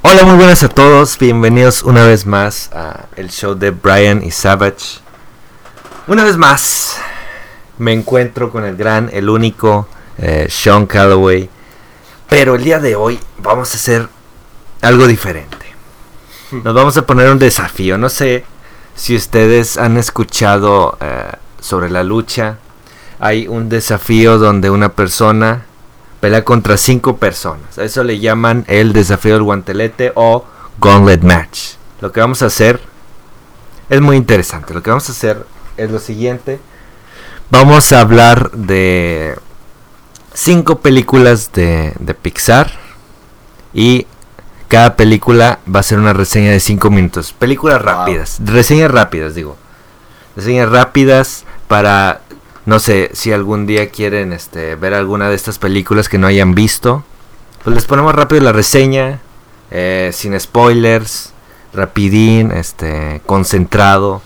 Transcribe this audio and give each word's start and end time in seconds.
Hola, 0.00 0.24
muy 0.24 0.36
buenas 0.36 0.62
a 0.62 0.68
todos. 0.68 1.18
Bienvenidos 1.18 1.82
una 1.82 2.04
vez 2.04 2.24
más 2.24 2.70
a 2.72 3.06
el 3.16 3.30
show 3.30 3.56
de 3.56 3.72
Brian 3.72 4.22
y 4.22 4.30
Savage. 4.30 5.00
Una 6.06 6.22
vez 6.22 6.36
más 6.36 6.98
me 7.78 7.92
encuentro 7.92 8.50
con 8.52 8.64
el 8.64 8.76
gran, 8.76 9.10
el 9.12 9.28
único 9.28 9.88
eh, 10.16 10.46
Sean 10.48 10.86
Calloway. 10.86 11.50
Pero 12.28 12.54
el 12.54 12.62
día 12.62 12.78
de 12.78 12.94
hoy 12.94 13.18
vamos 13.38 13.74
a 13.74 13.76
hacer 13.76 14.08
algo 14.82 15.08
diferente. 15.08 15.66
Nos 16.52 16.74
vamos 16.74 16.96
a 16.96 17.04
poner 17.04 17.28
un 17.28 17.40
desafío. 17.40 17.98
No 17.98 18.08
sé 18.08 18.44
si 18.94 19.16
ustedes 19.16 19.78
han 19.78 19.96
escuchado 19.96 20.96
eh, 21.00 21.32
sobre 21.60 21.90
la 21.90 22.04
lucha. 22.04 22.58
Hay 23.18 23.48
un 23.48 23.68
desafío 23.68 24.38
donde 24.38 24.70
una 24.70 24.90
persona 24.90 25.66
pelea 26.20 26.44
contra 26.44 26.76
cinco 26.76 27.16
personas. 27.16 27.78
A 27.78 27.84
eso 27.84 28.02
le 28.04 28.18
llaman 28.18 28.64
el 28.68 28.92
desafío 28.92 29.34
del 29.34 29.42
guantelete 29.42 30.12
o 30.14 30.44
gauntlet 30.80 31.22
match. 31.22 31.74
Lo 32.00 32.12
que 32.12 32.20
vamos 32.20 32.42
a 32.42 32.46
hacer 32.46 32.80
es 33.88 34.00
muy 34.00 34.16
interesante. 34.16 34.74
Lo 34.74 34.82
que 34.82 34.90
vamos 34.90 35.08
a 35.08 35.12
hacer 35.12 35.46
es 35.76 35.90
lo 35.90 35.98
siguiente. 35.98 36.58
Vamos 37.50 37.92
a 37.92 38.00
hablar 38.00 38.50
de 38.52 39.36
cinco 40.34 40.80
películas 40.80 41.52
de, 41.52 41.94
de 41.98 42.14
Pixar. 42.14 42.70
Y 43.72 44.06
cada 44.68 44.96
película 44.96 45.60
va 45.72 45.80
a 45.80 45.82
ser 45.82 45.98
una 45.98 46.12
reseña 46.12 46.50
de 46.50 46.60
cinco 46.60 46.90
minutos. 46.90 47.32
Películas 47.32 47.78
Wow. 47.78 47.86
rápidas. 47.86 48.38
Reseñas 48.44 48.90
rápidas, 48.90 49.34
digo. 49.34 49.56
Reseñas 50.36 50.68
rápidas 50.68 51.44
para 51.68 52.20
no 52.68 52.78
sé 52.80 53.10
si 53.14 53.32
algún 53.32 53.66
día 53.66 53.88
quieren 53.88 54.34
este, 54.34 54.74
ver 54.76 54.92
alguna 54.92 55.30
de 55.30 55.34
estas 55.34 55.58
películas 55.58 56.10
que 56.10 56.18
no 56.18 56.26
hayan 56.26 56.54
visto. 56.54 57.02
Pues 57.64 57.74
les 57.74 57.86
ponemos 57.86 58.14
rápido 58.14 58.42
la 58.42 58.52
reseña. 58.52 59.20
eh, 59.70 60.10
sin 60.12 60.38
spoilers. 60.38 61.32
Rapidín. 61.72 62.50
Este. 62.52 63.22
Concentrado. 63.24 64.20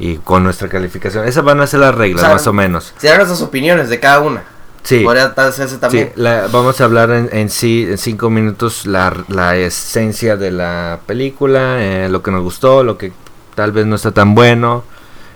Y 0.00 0.16
con 0.16 0.42
nuestra 0.42 0.68
calificación. 0.68 1.26
Esas 1.28 1.44
van 1.44 1.60
a 1.60 1.66
ser 1.68 1.78
las 1.78 1.94
reglas, 1.94 2.22
O 2.24 2.26
sea, 2.26 2.34
más 2.34 2.46
o 2.48 2.52
menos. 2.52 2.92
Serán 2.98 3.18
nuestras 3.18 3.40
opiniones 3.42 3.88
de 3.88 4.00
cada 4.00 4.18
una. 4.20 4.42
Sí. 4.82 5.00
Podría 5.04 5.26
hacerse 5.26 5.78
Sí, 5.90 6.08
la- 6.16 6.48
vamos 6.52 6.80
a 6.80 6.84
hablar 6.84 7.10
en, 7.12 7.28
en 7.32 7.48
sí, 7.50 7.86
en 7.88 7.96
cinco 7.98 8.30
minutos, 8.30 8.84
la, 8.84 9.14
la 9.28 9.56
esencia 9.56 10.36
de 10.36 10.50
la 10.50 10.98
película, 11.06 11.76
eh, 11.78 12.08
lo 12.10 12.20
que 12.22 12.30
nos 12.32 12.42
gustó, 12.42 12.82
lo 12.82 12.98
que 12.98 13.12
tal 13.54 13.70
vez 13.72 13.86
no 13.86 13.94
está 13.96 14.10
tan 14.10 14.34
bueno, 14.34 14.84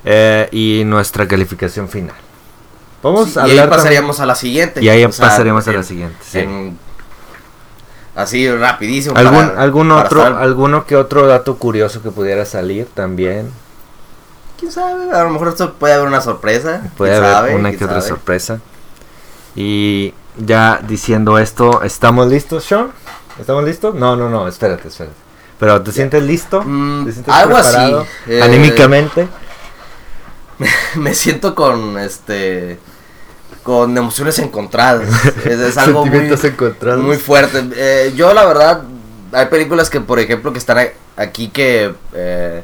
eh, 0.04 0.48
y 0.52 0.82
nuestra 0.84 1.26
calificación 1.28 1.88
final. 1.88 2.16
Vamos 3.02 3.30
Sí, 3.30 3.38
a 3.38 3.46
y 3.46 3.50
ahí 3.52 3.56
también- 3.56 3.70
pasaríamos 3.76 4.20
a 4.20 4.26
la 4.26 4.34
siguiente. 4.34 4.82
y 4.82 4.88
ahí 4.88 5.04
O 5.04 5.12
sea, 5.12 5.28
pasaremos 5.28 5.66
a 5.68 5.72
la 5.72 5.78
en- 5.78 5.84
siguiente. 5.84 6.16
sí. 6.22 6.38
en- 6.40 6.78
así 8.16 8.50
rapidísimo. 8.50 9.16
¿Algún, 9.16 9.48
para- 9.48 9.62
algún 9.62 9.88
para 9.88 10.04
otro, 10.04 10.20
estar- 10.22 10.42
alguno 10.42 10.84
que 10.86 10.96
otro 10.96 11.26
dato 11.26 11.56
curioso 11.56 12.02
que 12.02 12.10
pudiera 12.10 12.44
salir 12.44 12.86
también? 12.94 13.50
¿Quién 14.58 14.72
sabe? 14.72 15.12
A 15.12 15.22
lo 15.22 15.30
mejor 15.30 15.48
esto 15.48 15.74
puede 15.74 15.94
haber 15.94 16.08
una 16.08 16.20
sorpresa. 16.20 16.82
Puede 16.96 17.12
¿quién 17.12 17.22
haber 17.24 17.36
sabe? 17.36 17.54
una 17.54 17.68
¿quién 17.68 17.78
que 17.78 17.84
otra 17.84 18.00
sorpresa. 18.00 18.60
Y 19.54 20.14
ya 20.36 20.80
diciendo 20.86 21.38
esto, 21.38 21.82
¿estamos 21.84 22.26
listos, 22.28 22.64
Sean? 22.64 22.90
¿Estamos 23.38 23.62
listos? 23.64 23.94
No, 23.94 24.16
no, 24.16 24.28
no, 24.28 24.48
espérate, 24.48 24.88
espérate. 24.88 25.14
Pero 25.60 25.80
¿te 25.82 25.92
sientes 25.92 26.22
listo? 26.24 26.62
Mm, 26.64 27.06
¿Te 27.06 27.12
sientes 27.12 27.34
algo 27.34 27.56
así. 27.56 27.94
eh, 28.26 28.42
Anímicamente. 28.42 29.28
Me 30.96 31.14
siento 31.14 31.54
con 31.54 31.98
este. 31.98 32.78
Con 33.62 33.96
emociones 33.96 34.38
encontradas. 34.38 35.08
es, 35.44 35.58
es 35.58 35.76
algo 35.78 36.06
muy, 36.06 36.18
encontrados. 36.42 37.02
muy 37.02 37.16
fuerte. 37.16 37.64
Eh, 37.76 38.12
yo, 38.16 38.32
la 38.32 38.46
verdad, 38.46 38.82
hay 39.32 39.46
películas 39.46 39.90
que, 39.90 40.00
por 40.00 40.18
ejemplo, 40.18 40.52
que 40.52 40.58
están 40.58 40.88
aquí 41.16 41.48
que 41.48 41.94
eh, 42.14 42.62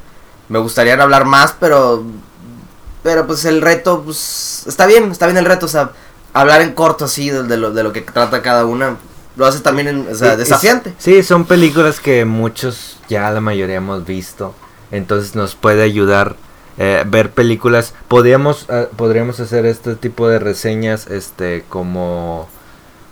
me 0.48 0.58
gustaría 0.58 0.94
hablar 1.00 1.24
más, 1.24 1.54
pero. 1.58 2.04
Pero 3.02 3.26
pues 3.26 3.44
el 3.44 3.60
reto, 3.60 4.02
pues. 4.02 4.64
Está 4.66 4.86
bien, 4.86 5.10
está 5.12 5.26
bien 5.26 5.36
el 5.36 5.44
reto. 5.44 5.66
O 5.66 5.68
sea, 5.68 5.90
hablar 6.32 6.62
en 6.62 6.72
corto 6.72 7.04
así 7.04 7.28
de, 7.28 7.42
de 7.42 7.56
lo, 7.58 7.72
de 7.72 7.82
lo 7.82 7.92
que 7.92 8.00
trata 8.00 8.40
cada 8.42 8.64
una. 8.64 8.96
Lo 9.36 9.46
hace 9.46 9.60
también, 9.60 9.88
en- 9.88 10.08
o 10.10 10.14
sea, 10.14 10.36
desafiante. 10.36 10.90
es- 10.90 10.94
Sí, 11.04 11.22
son 11.22 11.44
películas 11.44 11.98
que 12.00 12.24
muchos, 12.24 12.98
ya 13.08 13.30
la 13.30 13.40
mayoría 13.40 13.76
hemos 13.76 14.06
visto. 14.06 14.54
Entonces 14.90 15.34
nos 15.34 15.54
puede 15.56 15.82
ayudar 15.82 16.36
eh, 16.78 17.04
ver 17.06 17.30
películas. 17.30 17.94
Podríamos, 18.08 18.66
eh, 18.68 18.88
podríamos 18.96 19.40
hacer 19.40 19.66
este 19.66 19.94
tipo 19.94 20.28
de 20.28 20.38
reseñas 20.38 21.06
este, 21.06 21.64
como, 21.68 22.48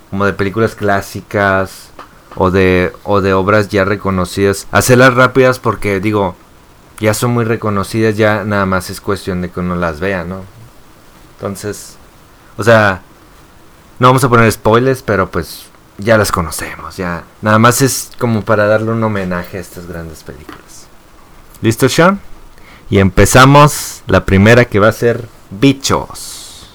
como 0.09 0.25
de 0.25 0.33
películas 0.33 0.75
clásicas 0.75 1.89
o 2.35 2.51
de, 2.51 2.91
o 3.03 3.21
de 3.21 3.33
obras 3.33 3.69
ya 3.69 3.85
reconocidas. 3.85 4.67
Hacerlas 4.71 5.13
rápidas 5.13 5.59
porque 5.59 5.99
digo, 5.99 6.35
ya 6.99 7.13
son 7.13 7.31
muy 7.31 7.45
reconocidas, 7.45 8.17
ya 8.17 8.43
nada 8.43 8.65
más 8.65 8.89
es 8.89 9.01
cuestión 9.01 9.41
de 9.41 9.49
que 9.49 9.59
uno 9.59 9.75
las 9.75 9.99
vea, 9.99 10.23
¿no? 10.23 10.43
Entonces, 11.35 11.97
o 12.57 12.63
sea, 12.63 13.01
no 13.99 14.07
vamos 14.07 14.23
a 14.23 14.29
poner 14.29 14.51
spoilers, 14.51 15.01
pero 15.01 15.29
pues 15.29 15.65
ya 15.97 16.17
las 16.17 16.31
conocemos, 16.31 16.97
ya. 16.97 17.23
Nada 17.41 17.59
más 17.59 17.81
es 17.81 18.11
como 18.19 18.43
para 18.43 18.67
darle 18.67 18.91
un 18.91 19.03
homenaje 19.03 19.57
a 19.57 19.61
estas 19.61 19.87
grandes 19.87 20.23
películas. 20.23 20.87
¿Listo, 21.61 21.87
Sean? 21.87 22.19
Y 22.93 22.99
empezamos 22.99 24.03
la 24.05 24.23
primera 24.23 24.65
que 24.65 24.77
va 24.77 24.89
a 24.89 24.91
ser 24.91 25.27
Bichos. 25.49 26.69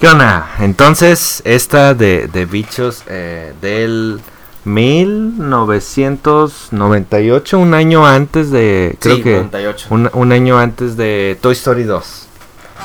¿Qué 0.00 0.08
onda? 0.08 0.54
Entonces, 0.60 1.42
esta 1.44 1.92
de, 1.92 2.26
de 2.28 2.46
Bichos 2.46 3.02
eh, 3.06 3.52
del 3.60 4.22
1998, 4.64 7.58
un 7.58 7.74
año 7.74 8.06
antes 8.06 8.50
de... 8.50 8.96
Creo 9.00 9.16
Sí, 9.16 9.22
que... 9.22 9.36
98. 9.36 9.86
Un, 9.90 10.10
un 10.12 10.32
año 10.32 10.58
antes 10.58 10.96
de 10.96 11.38
Toy 11.40 11.52
Story 11.52 11.84
2. 11.84 12.26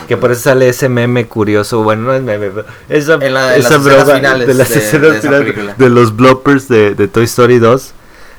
Que 0.08 0.18
por 0.18 0.32
eso 0.32 0.42
sale 0.44 0.70
ese 0.70 0.88
meme 0.90 1.26
curioso. 1.28 1.82
Bueno, 1.84 2.04
no 2.04 2.14
es 2.14 2.22
meme, 2.22 2.50
pero 2.50 2.68
esa, 2.90 3.14
En 3.16 3.34
la- 3.34 3.56
en 3.56 3.62
esa 3.62 3.80
finales 3.80 4.46
de 4.48 4.54
las 4.54 4.70
de- 4.70 4.78
escenas 4.78 5.14
de 5.14 5.22
finales 5.22 5.78
de 5.78 5.90
los 5.90 6.16
bloopers 6.16 6.68
de, 6.68 6.94
de 6.96 7.08
Toy 7.08 7.24
Story 7.26 7.58
2. 7.60 7.94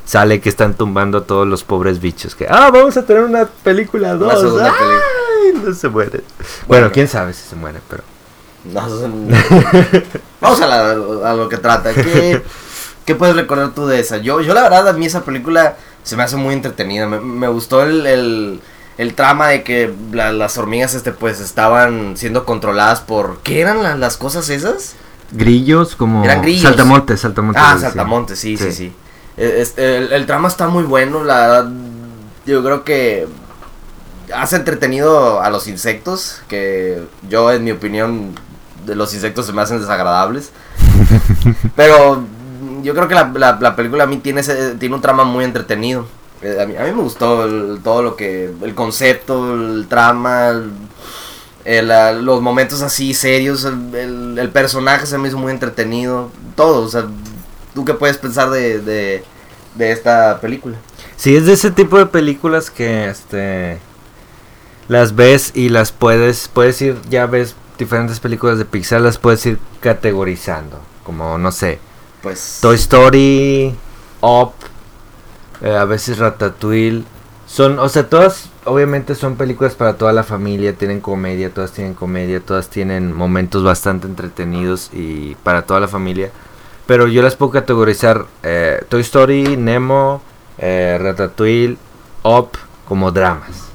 Sale 0.04 0.40
que 0.40 0.48
están 0.50 0.74
tumbando 0.74 1.18
a 1.18 1.24
todos 1.24 1.48
los 1.48 1.64
pobres 1.64 1.98
bichos. 2.00 2.34
Que, 2.36 2.46
ah, 2.48 2.70
vamos 2.72 2.96
a 2.96 3.04
tener 3.04 3.24
una 3.24 3.46
película 3.46 4.14
2. 4.14 4.22
Una 4.22 4.36
segunda 4.40 4.72
película. 4.74 5.00
Ay, 5.44 5.52
no 5.64 5.74
se 5.74 5.88
mueren. 5.88 6.20
Bueno, 6.20 6.64
Bueno. 6.68 6.90
quién 6.92 7.08
sabe 7.08 7.32
si 7.32 7.48
se 7.48 7.56
mueren, 7.56 7.80
pero. 7.88 8.02
No, 8.72 8.82
Vamos 10.40 10.60
a, 10.60 10.66
la- 10.66 10.90
a 11.30 11.34
lo 11.34 11.48
que 11.48 11.56
trata. 11.56 11.92
¿Qué, 11.94 12.42
qué 13.06 13.14
puedes 13.14 13.34
recordar 13.34 13.70
tú 13.74 13.86
de 13.86 14.00
esa? 14.00 14.18
Yo, 14.18 14.40
yo 14.42 14.52
la 14.52 14.62
verdad, 14.62 14.86
a 14.88 14.92
mí 14.92 15.06
esa 15.06 15.22
película 15.24 15.76
se 16.02 16.16
me 16.16 16.22
hace 16.24 16.36
muy 16.36 16.52
entretenida. 16.52 17.06
Me, 17.06 17.20
me 17.20 17.48
gustó 17.48 17.82
el, 17.82 18.06
el, 18.06 18.60
el 18.98 19.14
trama 19.14 19.48
de 19.48 19.62
que 19.62 19.92
la- 20.12 20.32
las 20.32 20.58
hormigas 20.58 20.94
este 20.94 21.12
pues 21.12 21.40
estaban 21.40 22.16
siendo 22.16 22.44
controladas 22.44 23.00
por... 23.00 23.38
¿Qué 23.42 23.60
eran 23.60 23.82
la- 23.82 23.96
las 23.96 24.16
cosas 24.18 24.48
esas? 24.50 24.94
Grillos 25.32 25.96
como. 25.96 26.22
Eran 26.24 26.42
grillos. 26.42 26.62
Saltamontes, 26.62 27.20
saltamontes. 27.20 27.62
Ah. 27.64 27.78
Saltamontes, 27.80 28.38
sí, 28.38 28.56
sí, 28.56 28.64
Sí. 28.66 28.72
sí. 28.72 28.92
Eh, 29.36 29.56
este, 29.60 29.96
el, 29.98 30.12
el 30.12 30.24
trama 30.26 30.48
está 30.48 30.68
muy 30.68 30.84
bueno, 30.84 31.24
la 31.24 31.34
verdad. 31.40 31.70
Yo 32.46 32.62
creo 32.62 32.84
que 32.84 33.26
hace 34.34 34.54
entretenido 34.56 35.40
a 35.42 35.50
los 35.50 35.66
insectos, 35.66 36.42
que 36.48 37.02
yo 37.28 37.50
en 37.52 37.64
mi 37.64 37.72
opinión 37.72 38.34
de 38.86 38.94
los 38.94 39.12
insectos 39.14 39.46
se 39.46 39.52
me 39.52 39.62
hacen 39.62 39.80
desagradables. 39.80 40.50
Pero 41.76 42.22
yo 42.86 42.94
creo 42.94 43.08
que 43.08 43.14
la, 43.14 43.30
la- 43.34 43.58
la 43.60 43.76
película 43.76 44.04
a 44.04 44.06
mí 44.06 44.18
tiene, 44.18 44.42
tiene 44.78 44.94
un 44.94 45.00
trama 45.02 45.24
muy 45.24 45.44
entretenido. 45.44 46.06
Eh, 46.42 46.58
A 46.60 46.66
mí, 46.66 46.76
a 46.76 46.84
mí 46.84 46.92
me 46.92 47.02
gustó 47.02 47.46
todo 47.82 48.02
lo 48.02 48.16
que, 48.16 48.50
el 48.62 48.74
concepto, 48.74 49.54
el 49.54 49.86
trama, 49.88 50.52
los 51.64 52.40
momentos 52.42 52.82
así 52.82 53.14
serios, 53.14 53.64
el- 53.64 54.38
el 54.38 54.50
personaje 54.50 55.06
se 55.06 55.18
me 55.18 55.28
hizo 55.28 55.38
muy 55.38 55.52
entretenido, 55.52 56.30
todo, 56.54 56.82
o 56.84 56.88
sea, 56.88 57.06
¿tú 57.74 57.84
qué 57.84 57.94
puedes 57.94 58.18
pensar 58.18 58.50
de, 58.50 58.80
de, 58.80 59.24
de 59.74 59.92
esta 59.92 60.40
película? 60.40 60.76
Sí, 61.16 61.34
es 61.34 61.46
de 61.46 61.54
ese 61.54 61.70
tipo 61.70 61.98
de 61.98 62.06
películas 62.06 62.70
que 62.70 63.08
este 63.08 63.78
las 64.88 65.16
ves 65.16 65.50
y 65.54 65.68
las 65.70 65.90
puedes 65.90 66.46
puedes 66.46 66.80
ir 66.80 66.96
ya 67.10 67.26
ves 67.26 67.56
diferentes 67.78 68.20
películas 68.20 68.58
de 68.58 68.64
Pixar 68.64 69.00
las 69.00 69.18
puedes 69.18 69.44
ir 69.46 69.58
categorizando, 69.80 70.78
como 71.04 71.38
no 71.38 71.50
sé, 71.50 71.78
Pues... 72.26 72.58
Toy 72.60 72.74
Story, 72.74 73.72
Up, 74.20 74.50
eh, 75.60 75.76
a 75.76 75.84
veces 75.84 76.18
Ratatouille, 76.18 77.04
son, 77.46 77.78
o 77.78 77.88
sea, 77.88 78.08
todas 78.08 78.50
obviamente 78.64 79.14
son 79.14 79.36
películas 79.36 79.76
para 79.76 79.96
toda 79.96 80.12
la 80.12 80.24
familia, 80.24 80.74
tienen 80.74 81.00
comedia, 81.00 81.54
todas 81.54 81.70
tienen 81.70 81.94
comedia, 81.94 82.40
todas 82.40 82.68
tienen 82.68 83.12
momentos 83.12 83.62
bastante 83.62 84.08
entretenidos 84.08 84.90
y 84.92 85.36
para 85.44 85.66
toda 85.66 85.78
la 85.78 85.86
familia. 85.86 86.32
pero 86.88 87.06
yo 87.06 87.22
las 87.22 87.36
puedo 87.36 87.52
categorizar 87.52 88.26
eh, 88.42 88.84
Toy 88.88 89.02
Story, 89.02 89.56
Nemo, 89.56 90.20
eh, 90.58 90.98
Ratatouille, 91.00 91.78
Up 92.24 92.58
como 92.88 93.12
dramas. 93.12 93.66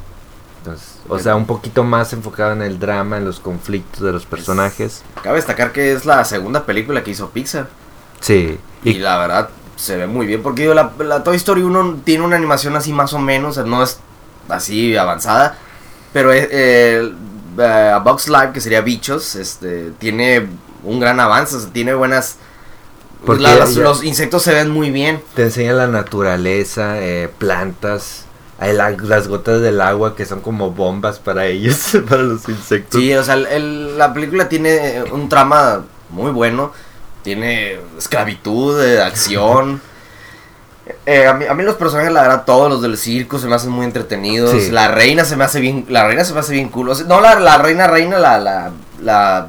Entonces, 0.57 0.99
o 1.07 1.17
sea, 1.19 1.37
un 1.37 1.45
poquito 1.45 1.85
más 1.85 2.11
enfocado 2.11 2.51
en 2.51 2.63
el 2.63 2.79
drama, 2.79 3.15
en 3.15 3.23
los 3.23 3.39
conflictos 3.39 4.01
de 4.01 4.11
los 4.11 4.25
personajes. 4.25 5.03
Cabe 5.23 5.37
destacar 5.37 5.71
que 5.71 5.93
es 5.93 6.05
la 6.05 6.25
segunda 6.25 6.65
película 6.65 7.01
que 7.01 7.11
hizo 7.11 7.29
Pixar. 7.29 7.79
Sí. 8.21 8.57
Y, 8.83 8.89
Y, 8.91 8.93
la 8.99 9.17
verdad 9.17 9.49
se 9.75 9.97
ve 9.97 10.07
muy 10.07 10.25
bien. 10.25 10.41
Porque 10.41 10.61
digo, 10.63 10.73
la, 10.73 10.91
la 10.99 11.23
Toy 11.23 11.35
Story 11.37 11.61
1 11.63 12.01
tiene 12.03 12.23
una 12.23 12.35
animación 12.37 12.75
así 12.75 12.93
más 12.93 13.13
o 13.13 13.19
menos. 13.19 13.51
o 13.57 13.61
sea, 13.61 13.69
no 13.69 13.83
es 13.83 13.99
así 14.49 14.95
avanzada. 14.95 15.57
Pero 16.13 16.31
eh, 16.33 16.47
eh, 16.51 17.11
eh, 17.57 17.91
A 17.93 17.99
Box 17.99 18.27
Life, 18.29 18.51
que 18.53 18.61
sería 18.61 18.81
Bichos, 18.81 19.35
este, 19.35 19.91
tiene 19.99 20.47
un 20.83 20.99
gran 20.99 21.19
avance. 21.19 21.55
o 21.55 21.59
sea, 21.59 21.69
tiene 21.71 21.93
buenas. 21.93 22.37
Porque 23.25 23.43
la- 23.43 23.55
las- 23.55 23.75
los 23.75 24.03
insectos 24.03 24.41
se 24.43 24.53
ven 24.53 24.69
muy 24.71 24.89
bien. 24.89 25.21
te 25.35 25.43
enseña 25.43 25.73
la 25.73 25.87
naturaleza, 25.87 26.99
eh, 26.99 27.29
plantas, 27.37 28.25
el 28.59 28.79
ag- 28.79 29.01
las 29.01 29.27
gotas 29.27 29.61
del 29.61 29.79
agua 29.79 30.15
que 30.15 30.25
son 30.25 30.41
como 30.41 30.71
bombas 30.71 31.19
para 31.19 31.45
ellos, 31.45 31.97
para 32.09 32.23
los 32.23 32.49
insectos. 32.49 32.99
Sí, 32.99 33.13
o 33.13 33.23
sea, 33.23 33.35
el- 33.35 33.45
el- 33.47 33.97
la 33.97 34.11
película 34.13 34.49
tiene 34.49 35.03
un 35.11 35.29
trama 35.29 35.83
muy 36.09 36.31
bueno. 36.31 36.71
Tiene 37.23 37.77
esclavitud, 37.97 38.81
eh, 38.83 39.01
acción. 39.01 39.81
Eh, 41.05 41.25
a, 41.27 41.33
mí, 41.33 41.45
a 41.45 41.53
mí 41.53 41.63
los 41.63 41.75
personajes, 41.75 42.11
la 42.11 42.23
verdad, 42.23 42.43
todos 42.43 42.69
los 42.69 42.81
del 42.81 42.97
circo 42.97 43.37
se 43.39 43.47
me 43.47 43.55
hacen 43.55 43.69
muy 43.71 43.85
entretenidos. 43.85 44.51
Sí. 44.63 44.71
La 44.71 44.87
reina 44.89 45.23
se 45.23 45.35
me 45.37 45.43
hace 45.43 45.59
bien, 45.61 45.85
la 45.87 46.05
reina 46.07 46.25
se 46.25 46.33
me 46.33 46.39
hace 46.39 46.53
bien 46.53 46.69
cool. 46.69 46.89
O 46.89 46.95
sea, 46.95 47.05
no 47.05 47.21
la, 47.21 47.39
la 47.39 47.59
reina, 47.59 47.87
reina, 47.87 48.17
la, 48.17 48.39
la, 48.39 48.71
la, 49.01 49.47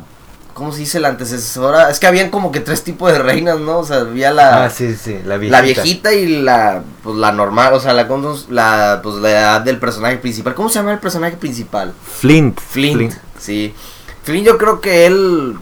¿cómo 0.52 0.72
se 0.72 0.80
dice? 0.80 1.00
La 1.00 1.08
antecesora. 1.08 1.90
Es 1.90 1.98
que 1.98 2.06
habían 2.06 2.30
como 2.30 2.52
que 2.52 2.60
tres 2.60 2.84
tipos 2.84 3.10
de 3.10 3.18
reinas, 3.18 3.58
¿no? 3.58 3.78
O 3.78 3.84
sea, 3.84 4.00
había 4.00 4.30
la, 4.30 4.64
Ah, 4.66 4.70
sí, 4.70 4.94
sí, 4.94 5.18
la 5.24 5.36
viejita. 5.38 5.56
la 5.58 5.62
viejita 5.62 6.12
y 6.12 6.42
la, 6.42 6.82
pues, 7.02 7.16
la 7.16 7.32
normal, 7.32 7.72
o 7.74 7.80
sea, 7.80 7.92
la, 7.94 8.06
¿cómo 8.06 8.36
se- 8.36 8.52
la, 8.52 9.00
pues, 9.02 9.16
la 9.16 9.30
edad 9.30 9.60
del 9.62 9.78
personaje 9.78 10.18
principal. 10.18 10.54
¿Cómo 10.54 10.68
se 10.68 10.76
llama 10.78 10.92
el 10.92 11.00
personaje 11.00 11.36
principal? 11.38 11.92
Flint. 12.20 12.60
Flint, 12.60 13.14
sí. 13.38 13.74
Flint 14.22 14.46
yo 14.46 14.58
creo 14.58 14.80
que 14.80 15.06
él... 15.06 15.56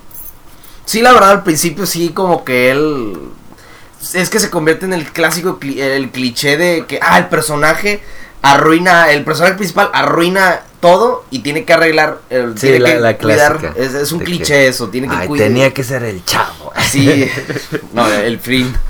Sí, 0.90 1.02
la 1.02 1.12
verdad, 1.12 1.30
al 1.30 1.44
principio 1.44 1.86
sí, 1.86 2.08
como 2.08 2.44
que 2.44 2.72
él... 2.72 3.16
Es 4.12 4.28
que 4.28 4.40
se 4.40 4.50
convierte 4.50 4.86
en 4.86 4.92
el 4.92 5.04
clásico, 5.12 5.56
el 5.62 6.10
cliché 6.10 6.56
de 6.56 6.84
que, 6.86 6.98
ah, 7.00 7.16
el 7.18 7.28
personaje 7.28 8.02
arruina, 8.42 9.12
el 9.12 9.22
personaje 9.22 9.54
principal 9.54 9.88
arruina 9.92 10.62
todo 10.80 11.24
y 11.30 11.40
tiene 11.40 11.64
que 11.64 11.74
arreglar, 11.74 12.18
el, 12.28 12.54
Sí, 12.58 12.68
tiene 12.68 12.78
la- 12.80 12.88
que 12.90 12.98
la 12.98 13.18
cuidar, 13.18 13.74
es, 13.76 13.94
es 13.94 14.10
un 14.10 14.18
cliché 14.18 14.54
que, 14.54 14.66
eso, 14.66 14.88
tiene 14.88 15.06
que 15.06 15.14
Ay, 15.14 15.28
cuidar. 15.28 15.46
tenía 15.46 15.72
que 15.72 15.84
ser 15.84 16.02
el 16.02 16.24
chavo. 16.24 16.72
Sí, 16.90 17.30
no, 17.92 18.08
el. 18.08 18.40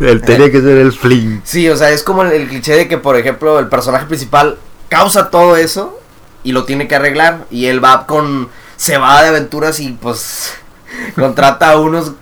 Él 0.00 0.22
tenía 0.22 0.50
que 0.50 0.60
ser 0.62 0.78
el 0.78 0.92
Flint. 0.92 1.44
Sí, 1.44 1.68
o 1.68 1.76
sea, 1.76 1.90
es 1.90 2.02
como 2.02 2.22
el, 2.22 2.32
el 2.32 2.48
cliché 2.48 2.76
de 2.76 2.88
que, 2.88 2.96
por 2.96 3.16
ejemplo, 3.16 3.58
el 3.58 3.68
personaje 3.68 4.06
principal 4.06 4.56
causa 4.88 5.28
todo 5.28 5.58
eso 5.58 6.00
y 6.44 6.52
lo 6.52 6.64
tiene 6.64 6.88
que 6.88 6.94
arreglar. 6.94 7.44
Y 7.50 7.66
él 7.66 7.84
va 7.84 8.06
con. 8.06 8.48
Se 8.76 8.96
va 8.96 9.20
de 9.22 9.28
aventuras 9.28 9.80
y 9.80 9.90
pues. 9.90 10.54
Contrata 11.14 11.70
a 11.72 11.78
unos 11.80 12.12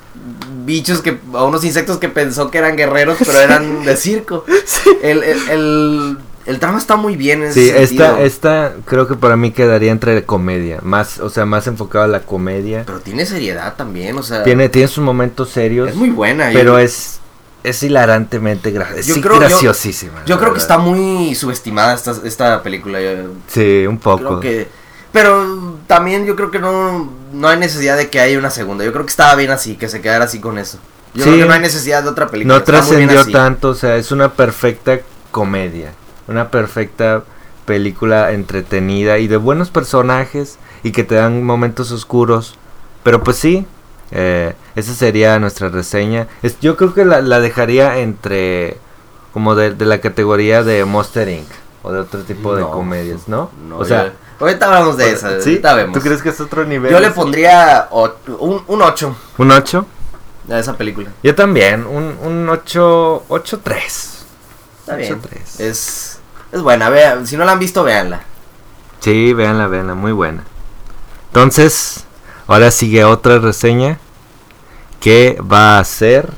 bichos 0.65 1.01
que. 1.03 1.19
A 1.35 1.45
unos 1.45 1.65
insectos 1.65 1.99
que 1.99 2.09
pensó 2.09 2.51
que 2.51 2.59
eran 2.59 2.77
guerreros, 2.77 3.17
pero 3.25 3.39
eran 3.41 3.85
de 3.85 3.97
circo. 3.97 4.45
El, 5.03 5.23
el, 5.23 5.49
el, 5.51 6.19
el 6.47 6.59
trama 6.59 6.79
está 6.79 6.97
muy 6.97 7.15
bien 7.17 7.43
en 7.45 7.53
Sí, 7.53 7.69
ese 7.69 7.83
esta, 7.83 8.21
esta 8.23 8.73
creo 8.85 9.07
que 9.07 9.15
para 9.15 9.37
mí 9.37 9.53
quedaría 9.53 9.93
entre 9.93 10.25
comedia, 10.25 10.79
más, 10.83 11.21
o 11.21 11.31
sea, 11.31 11.45
más 11.47 11.67
enfocado 11.67 12.05
a 12.05 12.09
la 12.09 12.21
comedia. 12.21 12.83
Pero 12.87 13.01
tiene 13.01 13.25
seriedad 13.27 13.75
también, 13.77 14.17
o 14.19 14.23
sea. 14.23 14.43
Tiene, 14.45 14.69
tiene 14.69 14.89
sus 14.89 15.05
momentos 15.05 15.51
serios, 15.51 15.91
Es 15.91 15.95
muy 15.95 16.11
buena. 16.11 16.51
pero 16.53 16.73
yo, 16.73 16.79
es, 16.79 17.21
es 17.63 17.83
hilarantemente 17.83 18.71
gra 18.73 18.89
Yo 18.97 19.15
sí, 19.15 19.21
creo- 19.21 19.39
graciosísima. 19.39 20.25
Yo 20.27 20.39
creo 20.39 20.53
que 20.53 20.59
está 20.61 20.79
muy 20.79 21.35
subestimada 21.35 21.95
esta, 21.95 22.15
esta 22.25 22.63
película. 22.63 23.01
yo- 23.01 23.31
Sí, 23.49 23.87
un 23.87 23.99
poco. 23.99 24.19
Creo 24.19 24.41
que. 24.41 24.69
Pero 25.13 25.77
también 25.87 26.27
yo 26.27 26.37
creo 26.37 26.51
que 26.51 26.59
no, 26.59 27.11
no 27.33 27.49
hay 27.49 27.59
necesidad 27.59 27.97
de 27.97 28.11
que 28.11 28.21
haya 28.21 28.39
una 28.39 28.51
segunda. 28.51 28.85
Yo 28.85 28.93
creo 28.93 29.05
que 29.05 29.11
estaba 29.11 29.35
bien 29.35 29.51
así, 29.51 29.77
que 29.77 29.89
se 29.89 30.01
quedara 30.01 30.25
así 30.27 30.41
con 30.41 30.59
eso. 30.59 30.79
Yo 31.15 31.25
Sí. 31.25 31.31
creo 31.31 31.43
que 31.43 31.49
no 31.49 31.55
hay 31.55 31.61
necesidad 31.61 32.03
de 32.03 32.11
otra 32.11 32.29
película. 32.29 32.55
No 32.59 32.63
trascendió 32.63 33.25
tanto, 33.27 33.71
o 33.71 33.75
sea, 33.75 33.97
es 33.97 34.13
una 34.13 34.33
perfecta 34.35 35.01
comedia, 35.31 35.93
una 36.27 36.51
perfecta 36.51 37.23
película 37.65 38.33
entretenida 38.33 39.19
y 39.19 39.29
de 39.29 39.37
buenos 39.37 39.71
personajes 39.71 40.59
y 40.83 40.93
que 40.93 41.05
te 41.05 41.15
dan 41.17 41.43
momentos 41.43 41.91
oscuros. 41.91 42.57
Pero 43.03 43.23
pues 43.23 43.39
sí, 43.39 43.67
eh, 44.11 44.55
esa 44.77 44.95
sería 44.95 45.39
nuestra 45.39 45.69
reseña. 45.71 46.29
Es, 46.43 46.61
yo 46.61 46.77
creo 46.77 46.93
que 46.95 47.05
la, 47.07 47.21
la 47.23 47.41
dejaría 47.41 47.99
entre 47.99 48.77
como 49.33 49.55
de, 49.55 49.75
de 49.75 49.85
la 49.87 50.01
categoría 50.01 50.63
de 50.63 50.85
Monster 50.85 51.29
Inc. 51.29 51.47
o 51.83 51.93
de 51.93 52.01
otro 52.01 52.21
tipo 52.23 52.55
de 52.57 52.63
comedias, 52.65 53.29
¿no? 53.29 53.51
No, 53.69 53.79
o 53.79 53.85
sea, 53.85 54.13
ahorita 54.41 54.67
hablamos 54.67 54.97
de 54.97 55.11
esa. 55.13 55.41
¿sí? 55.41 55.51
Ahorita 55.51 55.75
vemos. 55.75 55.95
¿Tú 55.95 56.01
crees 56.01 56.23
que 56.23 56.29
es 56.31 56.41
otro 56.41 56.65
nivel? 56.65 56.91
Yo 56.93 57.01
le 57.01 57.11
pondría 57.11 57.89
o- 57.91 58.13
un, 58.39 58.63
un 58.67 58.83
8 58.83 59.17
un 59.39 59.51
8. 59.51 59.87
a 60.51 60.59
esa 60.59 60.77
película. 60.77 61.11
Yo 61.23 61.35
también, 61.35 61.87
un, 61.87 62.17
un 62.23 62.49
8, 62.49 63.25
8 63.29 63.61
3. 63.63 64.25
Está 64.81 64.97
bien. 64.97 65.21
8-3. 65.23 65.61
Es, 65.61 66.19
es 66.53 66.63
buena. 66.63 66.89
Vea, 66.91 67.25
si 67.27 67.37
no 67.37 67.45
la 67.45 67.53
han 67.53 67.59
visto, 67.59 67.85
véanla. 67.85 68.23
Sí, 69.01 69.33
véanla, 69.33 69.67
véanla, 69.69 69.95
muy 69.95 70.13
buena. 70.13 70.45
Entonces, 71.29 72.05
ahora 72.47 72.71
sigue 72.71 73.05
otra 73.05 73.39
reseña 73.39 73.99
que 75.01 75.39
va 75.41 75.79
a 75.79 75.85
ser 75.85 76.29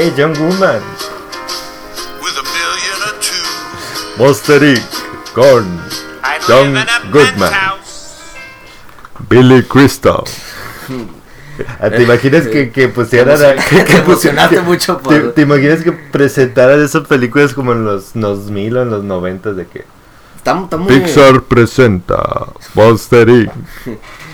Hey, 0.00 0.10
John 0.16 0.32
Goodman, 0.32 0.80
with 2.22 2.32
a 2.32 2.46
million 2.56 2.98
or 3.04 3.20
two, 3.20 3.44
Monster 4.16 4.58
Inc. 4.64 4.80
con 5.34 5.78
John 6.48 6.72
Goodman. 7.12 7.52
Billy 9.28 9.62
Crystal. 9.62 10.24
Ah, 11.78 11.90
¿Te 11.90 12.02
imaginas 12.04 12.46
que, 12.48 12.70
que 12.70 12.88
pusieran 12.88 13.44
a- 13.44 13.56
que, 13.62 13.76
que 13.84 13.84
Te 13.84 13.96
emocionaste 13.98 14.62
mucho 14.62 14.96
por- 15.00 15.12
¿Te, 15.12 15.20
te 15.32 15.42
imaginas 15.42 15.82
que 15.82 15.92
presentaran 15.92 16.82
esas 16.82 17.06
películas 17.06 17.52
como 17.52 17.72
en 17.72 17.84
los 17.84 18.12
2000 18.14 18.76
o 18.78 18.82
en 18.82 18.88
los 18.90 19.04
90 19.04 19.52
de 19.52 19.66
que 19.66 19.84
está 20.34 20.54
muy. 20.54 20.98
Pixar 20.98 21.42
presenta 21.42 22.46
Monster 22.72 23.28
Inc. 23.28 23.50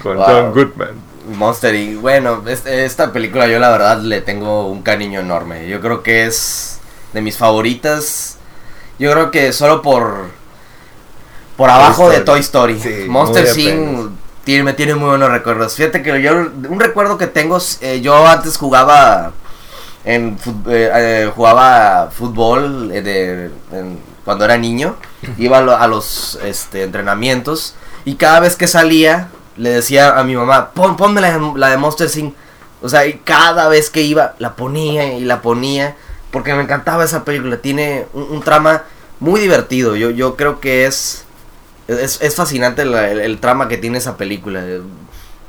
con 0.04 0.16
Wow. 0.16 0.26
John 0.26 0.52
Goodman? 0.52 1.05
Monster 1.34 1.74
Inc. 1.74 2.00
Bueno, 2.00 2.42
es- 2.46 2.66
esta 2.66 3.12
película 3.12 3.46
yo 3.46 3.58
la 3.58 3.70
verdad 3.70 4.00
le 4.00 4.20
tengo 4.20 4.66
un 4.68 4.82
cariño 4.82 5.20
enorme. 5.20 5.68
Yo 5.68 5.80
creo 5.80 6.02
que 6.02 6.26
es 6.26 6.78
de 7.12 7.20
mis 7.22 7.36
favoritas. 7.36 8.36
Yo 8.98 9.10
creo 9.12 9.30
que 9.30 9.52
solo 9.52 9.82
por 9.82 10.26
por 11.56 11.70
abajo 11.70 12.10
de 12.10 12.20
Toy 12.20 12.40
Story. 12.40 12.78
Sí, 12.80 13.04
Monster 13.08 13.46
Inc. 13.58 14.10
Tiene, 14.44 14.62
me 14.62 14.74
tiene 14.74 14.94
muy 14.94 15.08
buenos 15.08 15.30
recuerdos. 15.30 15.74
Fíjate 15.74 16.02
que 16.02 16.22
yo 16.22 16.32
un 16.34 16.78
recuerdo 16.78 17.18
que 17.18 17.26
tengo, 17.26 17.58
eh, 17.80 18.00
yo 18.00 18.26
antes 18.28 18.56
jugaba 18.58 19.32
en 20.04 20.38
eh, 20.68 20.90
eh, 20.94 21.32
jugaba 21.34 22.10
fútbol 22.16 22.90
eh, 22.92 23.02
de, 23.02 23.50
en- 23.76 23.98
cuando 24.24 24.44
era 24.44 24.56
niño. 24.56 24.94
Iba 25.38 25.58
a 25.58 25.86
los 25.88 26.38
este, 26.44 26.84
entrenamientos 26.84 27.74
y 28.04 28.14
cada 28.14 28.38
vez 28.40 28.54
que 28.54 28.68
salía 28.68 29.28
le 29.56 29.70
decía 29.70 30.18
a 30.18 30.24
mi 30.24 30.36
mamá, 30.36 30.70
Pon, 30.72 30.96
ponme 30.96 31.20
la, 31.20 31.38
de- 31.38 31.58
la 31.58 31.68
de 31.70 31.76
Monster 31.76 32.08
Inc. 32.16 32.34
O 32.82 32.88
sea, 32.88 33.06
y 33.06 33.14
cada 33.14 33.68
vez 33.68 33.90
que 33.90 34.02
iba 34.02 34.34
la 34.38 34.54
ponía 34.54 35.14
y 35.14 35.24
la 35.24 35.40
ponía 35.42 35.96
porque 36.30 36.54
me 36.54 36.62
encantaba 36.62 37.04
esa 37.04 37.24
película. 37.24 37.56
Tiene 37.58 38.06
un, 38.12 38.24
un 38.24 38.42
trama 38.42 38.82
muy 39.20 39.40
divertido. 39.40 39.96
Yo, 39.96 40.10
yo 40.10 40.36
creo 40.36 40.60
que 40.60 40.86
es 40.86 41.24
es, 41.88 42.20
es 42.20 42.34
fascinante 42.34 42.84
la- 42.84 43.10
el, 43.10 43.20
el 43.20 43.38
trama 43.38 43.68
que 43.68 43.78
tiene 43.78 43.98
esa 43.98 44.16
película. 44.16 44.62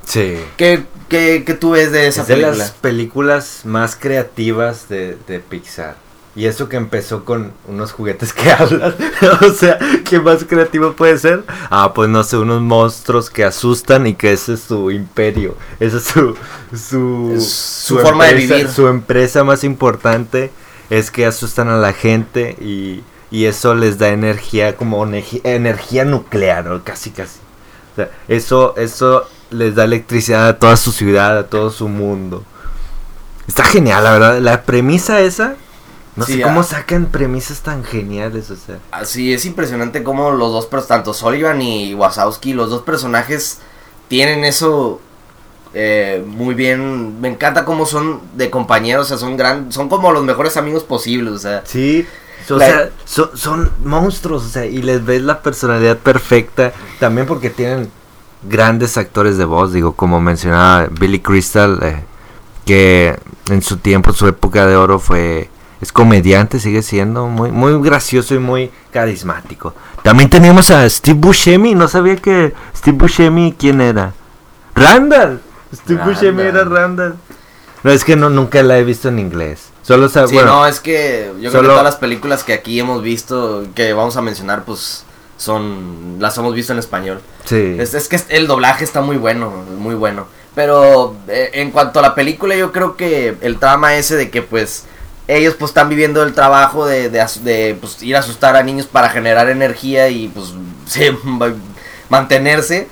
Sí. 0.05 0.37
¿Qué, 0.55 0.85
qué, 1.09 1.43
qué 1.45 1.53
tú 1.53 1.71
ves 1.71 1.91
de 1.91 2.07
esa 2.07 2.21
es 2.21 2.27
de 2.27 2.35
película? 2.35 2.57
las 2.57 2.71
películas 2.71 3.61
más 3.65 3.95
creativas 3.97 4.87
de, 4.87 5.17
de 5.27 5.39
Pixar. 5.39 5.95
Y 6.37 6.45
eso 6.45 6.69
que 6.69 6.77
empezó 6.77 7.25
con 7.25 7.51
unos 7.67 7.93
juguetes 7.93 8.31
que 8.31 8.51
hablan. 8.51 8.93
o 9.41 9.49
sea, 9.49 9.79
¿qué 10.05 10.19
más 10.19 10.43
creativo 10.43 10.93
puede 10.93 11.17
ser? 11.17 11.43
Ah, 11.71 11.93
pues 11.95 12.09
no 12.09 12.23
sé, 12.23 12.37
unos 12.37 12.61
monstruos 12.61 13.31
que 13.31 13.43
asustan 13.43 14.05
y 14.05 14.13
que 14.13 14.33
ese 14.33 14.53
es 14.53 14.59
su 14.59 14.91
imperio. 14.91 15.55
Esa 15.79 15.97
es 15.97 16.03
su. 16.03 16.37
Su, 16.75 17.33
Es 17.35 17.49
su 17.49 17.97
forma 17.97 18.25
de 18.25 18.35
vivir. 18.35 18.69
Su 18.69 18.87
empresa 18.87 19.43
más 19.43 19.63
importante 19.63 20.51
es 20.91 21.09
que 21.09 21.25
asustan 21.25 21.69
a 21.69 21.77
la 21.77 21.91
gente 21.93 22.55
y, 22.61 23.03
y 23.31 23.45
eso 23.45 23.73
les 23.73 23.97
da 23.97 24.09
energía, 24.09 24.75
como 24.75 25.03
energía 25.05 26.05
nuclear, 26.05 26.81
casi, 26.83 27.09
casi. 27.09 27.39
O 27.93 27.95
sea, 27.95 28.11
eso, 28.27 28.75
eso 28.77 29.27
les 29.49 29.73
da 29.73 29.85
electricidad 29.85 30.47
a 30.47 30.59
toda 30.59 30.77
su 30.77 30.91
ciudad, 30.91 31.35
a 31.35 31.47
todo 31.47 31.71
su 31.71 31.87
mundo. 31.87 32.43
Está 33.47 33.63
genial, 33.63 34.03
la 34.03 34.11
verdad. 34.11 34.39
La 34.39 34.61
premisa 34.61 35.19
esa 35.21 35.55
No 36.17 36.25
Sí, 36.25 36.33
sé 36.33 36.41
cómo 36.41 36.59
ah. 36.59 36.63
sacan 36.63 37.05
premisas 37.05 37.61
tan 37.61 37.83
geniales, 37.85 38.49
o 38.51 38.55
sea. 38.57 38.79
Así 38.91 39.33
es 39.33 39.45
impresionante 39.45 40.03
cómo 40.03 40.31
los 40.31 40.51
dos, 40.51 40.65
pero 40.65 40.83
tanto 40.83 41.13
Sullivan 41.13 41.61
y 41.61 41.93
Wazowski, 41.93 42.53
los 42.53 42.69
dos 42.69 42.81
personajes 42.81 43.59
tienen 44.09 44.43
eso 44.43 44.99
eh, 45.73 46.23
muy 46.25 46.55
bien. 46.55 47.21
Me 47.21 47.27
encanta 47.29 47.63
cómo 47.65 47.85
son 47.85 48.21
de 48.35 48.49
compañeros, 48.49 49.05
o 49.05 49.09
sea, 49.09 49.17
son 49.17 49.37
gran, 49.37 49.71
son 49.71 49.89
como 49.89 50.11
los 50.11 50.23
mejores 50.23 50.57
amigos 50.57 50.83
posibles, 50.83 51.33
o 51.33 51.37
sea. 51.39 51.61
Sí, 51.65 52.05
o 52.49 52.55
La- 52.55 52.65
sea, 52.65 52.89
so- 53.05 53.37
son 53.37 53.71
monstruos, 53.83 54.43
o 54.45 54.49
sea, 54.49 54.65
y 54.65 54.81
les 54.81 55.05
ves 55.05 55.21
la 55.21 55.41
personalidad 55.41 55.97
perfecta, 55.97 56.73
también 56.99 57.27
porque 57.27 57.49
tienen 57.51 57.91
grandes 58.43 58.97
actores 58.97 59.37
de 59.37 59.45
voz, 59.45 59.71
digo, 59.73 59.93
como 59.93 60.19
mencionaba 60.21 60.87
Billy 60.89 61.19
Crystal, 61.19 61.77
eh, 61.83 62.03
que 62.65 63.19
en 63.49 63.61
su 63.61 63.77
tiempo, 63.77 64.13
su 64.13 64.27
época 64.27 64.65
de 64.65 64.75
oro 64.77 64.99
fue, 64.99 65.49
es 65.81 65.91
comediante, 65.91 66.59
sigue 66.59 66.81
siendo 66.81 67.27
muy, 67.27 67.51
muy 67.51 67.79
gracioso 67.81 68.33
y 68.35 68.39
muy 68.39 68.71
carismático. 68.91 69.73
También 70.03 70.29
teníamos 70.29 70.71
a 70.71 70.89
Steve 70.89 71.17
Buscemi, 71.19 71.75
no 71.75 71.87
sabía 71.87 72.15
que 72.15 72.53
Steve 72.75 72.97
Buscemi, 72.97 73.55
¿quién 73.57 73.81
era? 73.81 74.13
Randall. 74.75 75.41
Steve 75.75 76.01
Buscemi 76.03 76.41
era 76.43 76.63
Randall. 76.63 77.15
No, 77.83 77.91
es 77.91 78.03
que 78.03 78.15
no, 78.15 78.29
nunca 78.29 78.63
la 78.63 78.77
he 78.79 78.83
visto 78.83 79.09
en 79.09 79.19
inglés. 79.19 79.69
Solo 79.83 80.09
sab- 80.09 80.27
Sí, 80.27 80.33
bueno, 80.35 80.51
no, 80.59 80.67
es 80.67 80.79
que 80.79 81.27
yo 81.35 81.49
creo 81.49 81.51
solo- 81.51 81.63
que 81.69 81.73
todas 81.73 81.83
las 81.83 81.95
películas 81.95 82.43
que 82.43 82.53
aquí 82.53 82.79
hemos 82.79 83.01
visto, 83.03 83.65
que 83.75 83.93
vamos 83.93 84.17
a 84.17 84.21
mencionar, 84.21 84.63
pues 84.65 85.05
son, 85.37 86.17
las 86.19 86.37
hemos 86.37 86.53
visto 86.55 86.73
en 86.73 86.79
español. 86.79 87.21
sí. 87.45 87.75
Es, 87.79 87.93
es 87.93 88.07
que 88.07 88.19
el 88.29 88.47
doblaje 88.47 88.83
está 88.83 89.01
muy 89.01 89.17
bueno, 89.17 89.51
muy 89.77 89.95
bueno. 89.95 90.25
Pero 90.55 91.15
eh, 91.27 91.51
en 91.53 91.69
cuanto 91.71 91.99
a 91.99 92.01
la 92.01 92.15
película, 92.15 92.55
yo 92.55 92.71
creo 92.71 92.97
que 92.97 93.37
el 93.41 93.59
trama 93.59 93.95
ese 93.95 94.15
de 94.15 94.31
que 94.31 94.41
pues 94.41 94.85
ellos 95.27 95.55
pues 95.59 95.71
están 95.71 95.89
viviendo 95.89 96.23
el 96.23 96.33
trabajo 96.33 96.85
de, 96.85 97.09
de, 97.09 97.25
de, 97.43 97.77
pues, 97.79 98.01
ir 98.03 98.15
a 98.15 98.19
asustar 98.19 98.55
a 98.55 98.63
niños 98.63 98.85
para 98.87 99.09
generar 99.09 99.49
energía 99.49 100.09
y 100.09 100.27
pues 100.29 100.53
sí, 100.87 101.01
ma- 101.23 101.53
mantenerse, 102.09 102.87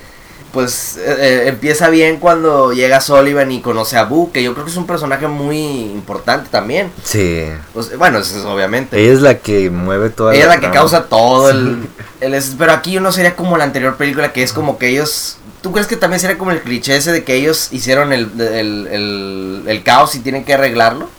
pues 0.52 0.96
eh, 0.98 1.16
eh, 1.18 1.42
empieza 1.48 1.88
bien 1.90 2.18
cuando 2.18 2.72
llega 2.72 3.00
Sullivan 3.00 3.50
y 3.52 3.60
conoce 3.60 3.96
a 3.96 4.04
Boo, 4.04 4.32
que 4.32 4.42
yo 4.42 4.52
creo 4.54 4.64
que 4.64 4.70
es 4.70 4.76
un 4.76 4.86
personaje 4.86 5.26
muy 5.26 5.58
importante 5.58 6.48
también. 6.50 6.90
Sí. 7.02 7.44
Pues, 7.74 7.96
bueno, 7.98 8.18
eso 8.18 8.38
es 8.38 8.44
obviamente. 8.44 8.98
Ella 8.98 9.12
es 9.12 9.20
la 9.20 9.38
que 9.38 9.70
mueve 9.70 10.10
toda 10.10 10.34
Ella 10.34 10.44
es 10.44 10.48
la 10.48 10.60
que 10.60 10.70
causa 10.70 11.04
todo 11.04 11.50
el, 11.50 11.86
el 12.20 12.34
es- 12.34 12.54
Pero 12.58 12.72
aquí 12.72 12.98
no 13.00 13.12
sería 13.12 13.34
como 13.36 13.56
la 13.58 13.64
anterior 13.64 13.96
película, 13.96 14.32
que 14.32 14.42
es 14.42 14.52
como 14.52 14.78
que 14.78 14.88
ellos... 14.88 15.38
¿Tú 15.62 15.72
crees 15.72 15.88
que 15.88 15.96
también 15.96 16.20
sería 16.20 16.38
como 16.38 16.52
el 16.52 16.60
cliché 16.62 16.96
ese 16.96 17.10
de 17.12 17.24
que 17.24 17.34
ellos 17.34 17.68
hicieron 17.72 18.12
el, 18.12 18.30
el, 18.40 18.86
el, 18.86 19.62
el 19.66 19.82
caos 19.82 20.14
y 20.14 20.20
tienen 20.20 20.44
que 20.44 20.54
arreglarlo? 20.54 21.10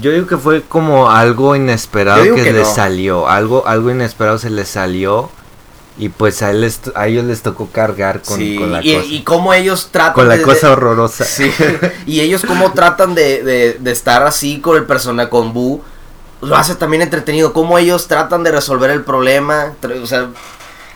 Yo 0.00 0.10
digo 0.10 0.26
que 0.26 0.36
fue 0.36 0.62
como 0.62 1.10
algo 1.10 1.56
inesperado 1.56 2.22
que, 2.22 2.34
que 2.44 2.52
les 2.52 2.68
no. 2.68 2.74
salió. 2.74 3.28
Algo, 3.28 3.66
algo 3.66 3.90
inesperado 3.90 4.38
se 4.38 4.50
les 4.50 4.68
salió. 4.68 5.30
Y 6.00 6.10
pues 6.10 6.42
a, 6.42 6.50
él 6.50 6.60
les- 6.60 6.80
a 6.94 7.08
ellos 7.08 7.24
les 7.24 7.42
tocó 7.42 7.68
cargar 7.70 8.22
con, 8.22 8.36
sí, 8.38 8.56
con 8.56 8.70
la 8.70 8.84
y, 8.84 8.94
cosa. 8.94 9.06
y 9.06 9.22
cómo 9.22 9.52
ellos 9.54 9.88
tratan 9.90 10.12
con 10.14 10.28
la 10.28 10.36
de- 10.36 10.42
cosa 10.42 10.70
horrorosa. 10.70 11.24
Sí, 11.24 11.50
y 12.06 12.20
ellos 12.20 12.44
cómo 12.46 12.72
tratan 12.72 13.14
de, 13.16 13.42
de, 13.42 13.78
de 13.80 13.90
estar 13.90 14.22
así 14.22 14.60
con 14.60 14.76
el 14.76 14.84
persona, 14.84 15.28
con 15.28 15.52
Boo. 15.52 15.82
Lo 16.40 16.54
hace 16.56 16.76
también 16.76 17.02
entretenido. 17.02 17.52
Cómo 17.52 17.78
ellos 17.78 18.06
tratan 18.06 18.44
de 18.44 18.52
resolver 18.52 18.90
el 18.90 19.02
problema. 19.02 19.72
O 20.02 20.06
sea, 20.06 20.28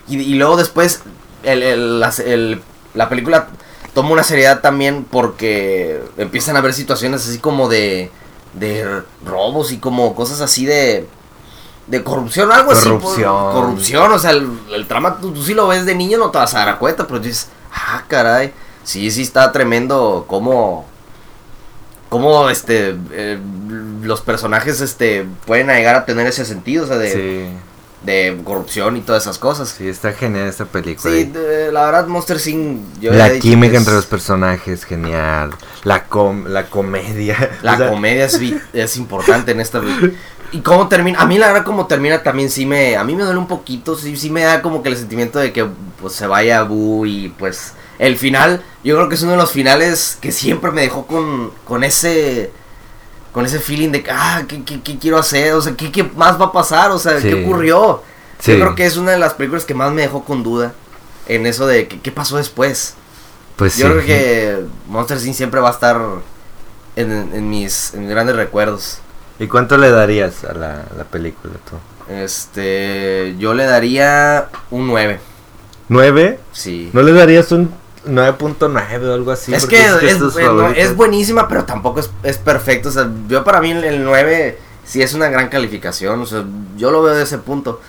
y, 0.06 0.18
y 0.20 0.34
luego 0.34 0.56
después 0.56 1.00
el, 1.42 1.62
el- 1.64 1.98
las- 1.98 2.20
el- 2.20 2.62
la 2.94 3.08
película 3.08 3.48
toma 3.94 4.10
una 4.10 4.22
seriedad 4.22 4.60
también 4.60 5.04
porque 5.10 6.00
empiezan 6.16 6.54
a 6.54 6.60
haber 6.60 6.74
situaciones 6.74 7.26
así 7.28 7.38
como 7.38 7.68
de, 7.68 8.12
de 8.54 9.02
robos 9.24 9.72
y 9.72 9.78
como 9.78 10.14
cosas 10.14 10.40
así 10.40 10.66
de... 10.66 11.08
De 11.86 12.04
corrupción, 12.04 12.52
algo 12.52 12.70
así. 12.72 12.88
pues, 12.88 13.00
Corrupción. 13.00 13.52
corrupción, 13.52 14.12
o 14.12 14.18
sea, 14.18 14.30
el, 14.30 14.48
el 14.72 14.86
trama, 14.86 15.18
tú, 15.20 15.32
tú 15.32 15.42
sí 15.42 15.52
lo 15.52 15.66
ves 15.66 15.84
de 15.84 15.94
niño, 15.96 16.16
no 16.16 16.30
te 16.30 16.38
vas 16.38 16.54
a 16.54 16.64
dar 16.64 16.78
cuenta, 16.78 17.06
pero 17.06 17.18
dices, 17.18 17.48
ah, 17.72 18.04
caray. 18.06 18.52
Sí, 18.84 19.10
sí 19.10 19.22
está 19.22 19.50
tremendo 19.52 20.24
cómo 20.28 20.86
cómo 22.08 22.50
este 22.50 22.94
eh, 23.12 23.38
los 24.02 24.20
personajes 24.20 24.80
este 24.82 25.26
pueden 25.46 25.68
llegar 25.68 25.94
a 25.94 26.04
tener 26.04 26.26
ese 26.26 26.44
sentido, 26.44 26.84
o 26.84 26.86
sea, 26.86 26.98
de, 26.98 27.10
Sí, 27.10 27.56
de 28.04 28.40
corrupción 28.44 28.96
y 28.96 29.00
todas 29.00 29.22
esas 29.22 29.38
cosas. 29.38 29.68
sí, 29.68 29.88
está 29.88 30.12
genial 30.12 30.48
esta 30.48 30.64
película. 30.64 31.14
Sí, 31.14 31.24
de- 31.24 31.70
la 31.72 31.84
verdad 31.84 32.06
Monster 32.06 32.38
Inc. 32.46 32.80
yo 33.00 33.12
la 33.12 33.38
química 33.38 33.76
entre 33.76 33.94
los 33.94 34.06
personajes, 34.06 34.84
genial. 34.84 35.50
La, 35.84 36.04
com 36.04 36.46
la 36.46 36.66
comedia. 36.68 37.58
La 37.62 37.74
o 37.74 37.76
sea, 37.78 37.90
comedia 37.90 38.24
es, 38.24 38.40
es 38.72 38.96
importante 38.96 39.52
en 39.52 39.60
esta 39.60 39.80
y 40.52 40.60
cómo 40.60 40.86
termina, 40.86 41.18
a 41.18 41.26
mí 41.26 41.38
la 41.38 41.46
verdad 41.48 41.64
como 41.64 41.86
termina 41.86 42.22
también 42.22 42.50
sí 42.50 42.66
me, 42.66 42.96
a 42.96 43.04
mí 43.04 43.14
me 43.14 43.24
duele 43.24 43.38
un 43.38 43.48
poquito, 43.48 43.96
sí, 43.96 44.16
sí 44.16 44.28
me 44.28 44.42
da 44.42 44.60
como 44.60 44.82
que 44.82 44.90
el 44.90 44.98
sentimiento 44.98 45.38
de 45.38 45.50
que 45.50 45.66
pues 45.98 46.12
se 46.12 46.26
vaya 46.26 46.62
Boo 46.62 47.06
y 47.06 47.30
pues 47.38 47.72
el 47.98 48.18
final, 48.18 48.62
yo 48.84 48.96
creo 48.96 49.08
que 49.08 49.14
es 49.14 49.22
uno 49.22 49.32
de 49.32 49.38
los 49.38 49.50
finales 49.50 50.18
que 50.20 50.30
siempre 50.30 50.70
me 50.70 50.82
dejó 50.82 51.06
con, 51.06 51.52
con 51.64 51.84
ese, 51.84 52.50
con 53.32 53.46
ese 53.46 53.58
feeling 53.60 53.90
de 53.90 54.02
que, 54.02 54.10
ah, 54.10 54.44
¿qué, 54.46 54.62
qué, 54.62 54.80
qué 54.82 54.98
quiero 54.98 55.18
hacer? 55.18 55.54
O 55.54 55.62
sea, 55.62 55.74
¿qué, 55.74 55.90
qué 55.90 56.04
más 56.04 56.40
va 56.40 56.46
a 56.46 56.52
pasar? 56.52 56.90
O 56.90 56.98
sea, 56.98 57.20
Sí. 57.20 57.28
¿qué 57.28 57.44
ocurrió? 57.44 58.02
Sí. 58.38 58.52
Yo 58.52 58.58
creo 58.60 58.74
que 58.74 58.84
es 58.86 58.96
una 58.96 59.12
de 59.12 59.18
las 59.18 59.34
películas 59.34 59.64
que 59.64 59.74
más 59.74 59.92
me 59.92 60.02
dejó 60.02 60.24
con 60.24 60.42
duda 60.42 60.72
en 61.28 61.46
eso 61.46 61.66
de 61.66 61.88
que, 61.88 62.00
qué 62.00 62.12
pasó 62.12 62.36
después. 62.36 62.94
Pues 63.56 63.76
Yo 63.76 63.86
sí. 63.86 63.92
creo 63.92 64.04
que 64.06 64.64
Monster 64.88 65.18
Inc. 65.24 65.34
siempre 65.34 65.60
va 65.60 65.68
a 65.68 65.72
estar 65.72 66.00
en, 66.96 67.10
en 67.32 67.48
mis, 67.50 67.94
en 67.94 68.00
mis 68.02 68.10
grandes 68.10 68.36
recuerdos. 68.36 68.98
¿Y 69.38 69.46
cuánto 69.46 69.76
le 69.78 69.90
darías 69.90 70.44
a 70.44 70.52
la, 70.54 70.84
la 70.96 71.04
película 71.04 71.54
tú? 71.68 71.76
Este, 72.12 73.34
yo 73.38 73.54
le 73.54 73.64
daría 73.64 74.48
un 74.70 74.86
9. 74.88 75.20
¿Nueve? 75.88 76.40
Sí. 76.52 76.90
¿No 76.92 77.02
le 77.02 77.12
darías 77.12 77.52
un 77.52 77.72
9.9 78.06 79.08
o 79.08 79.14
algo 79.14 79.30
así? 79.32 79.54
es 79.54 79.66
que 79.66 79.84
es, 79.84 80.02
es 80.02 80.18
favoritos. 80.18 80.76
es 80.76 80.96
buenísima, 80.96 81.48
pero 81.48 81.64
tampoco 81.64 82.00
es, 82.00 82.10
es 82.22 82.38
perfecto. 82.38 82.88
O 82.88 82.92
sea, 82.92 83.08
yo 83.28 83.44
para 83.44 83.60
mí 83.60 83.70
el, 83.70 83.84
el 83.84 84.04
9 84.04 84.58
sí 84.84 85.02
es 85.02 85.14
una 85.14 85.28
gran 85.28 85.48
calificación. 85.48 86.20
O 86.20 86.26
sea, 86.26 86.44
yo 86.76 86.90
lo 86.90 87.02
veo 87.02 87.14
de 87.14 87.22
ese 87.22 87.38
punto. 87.38 87.80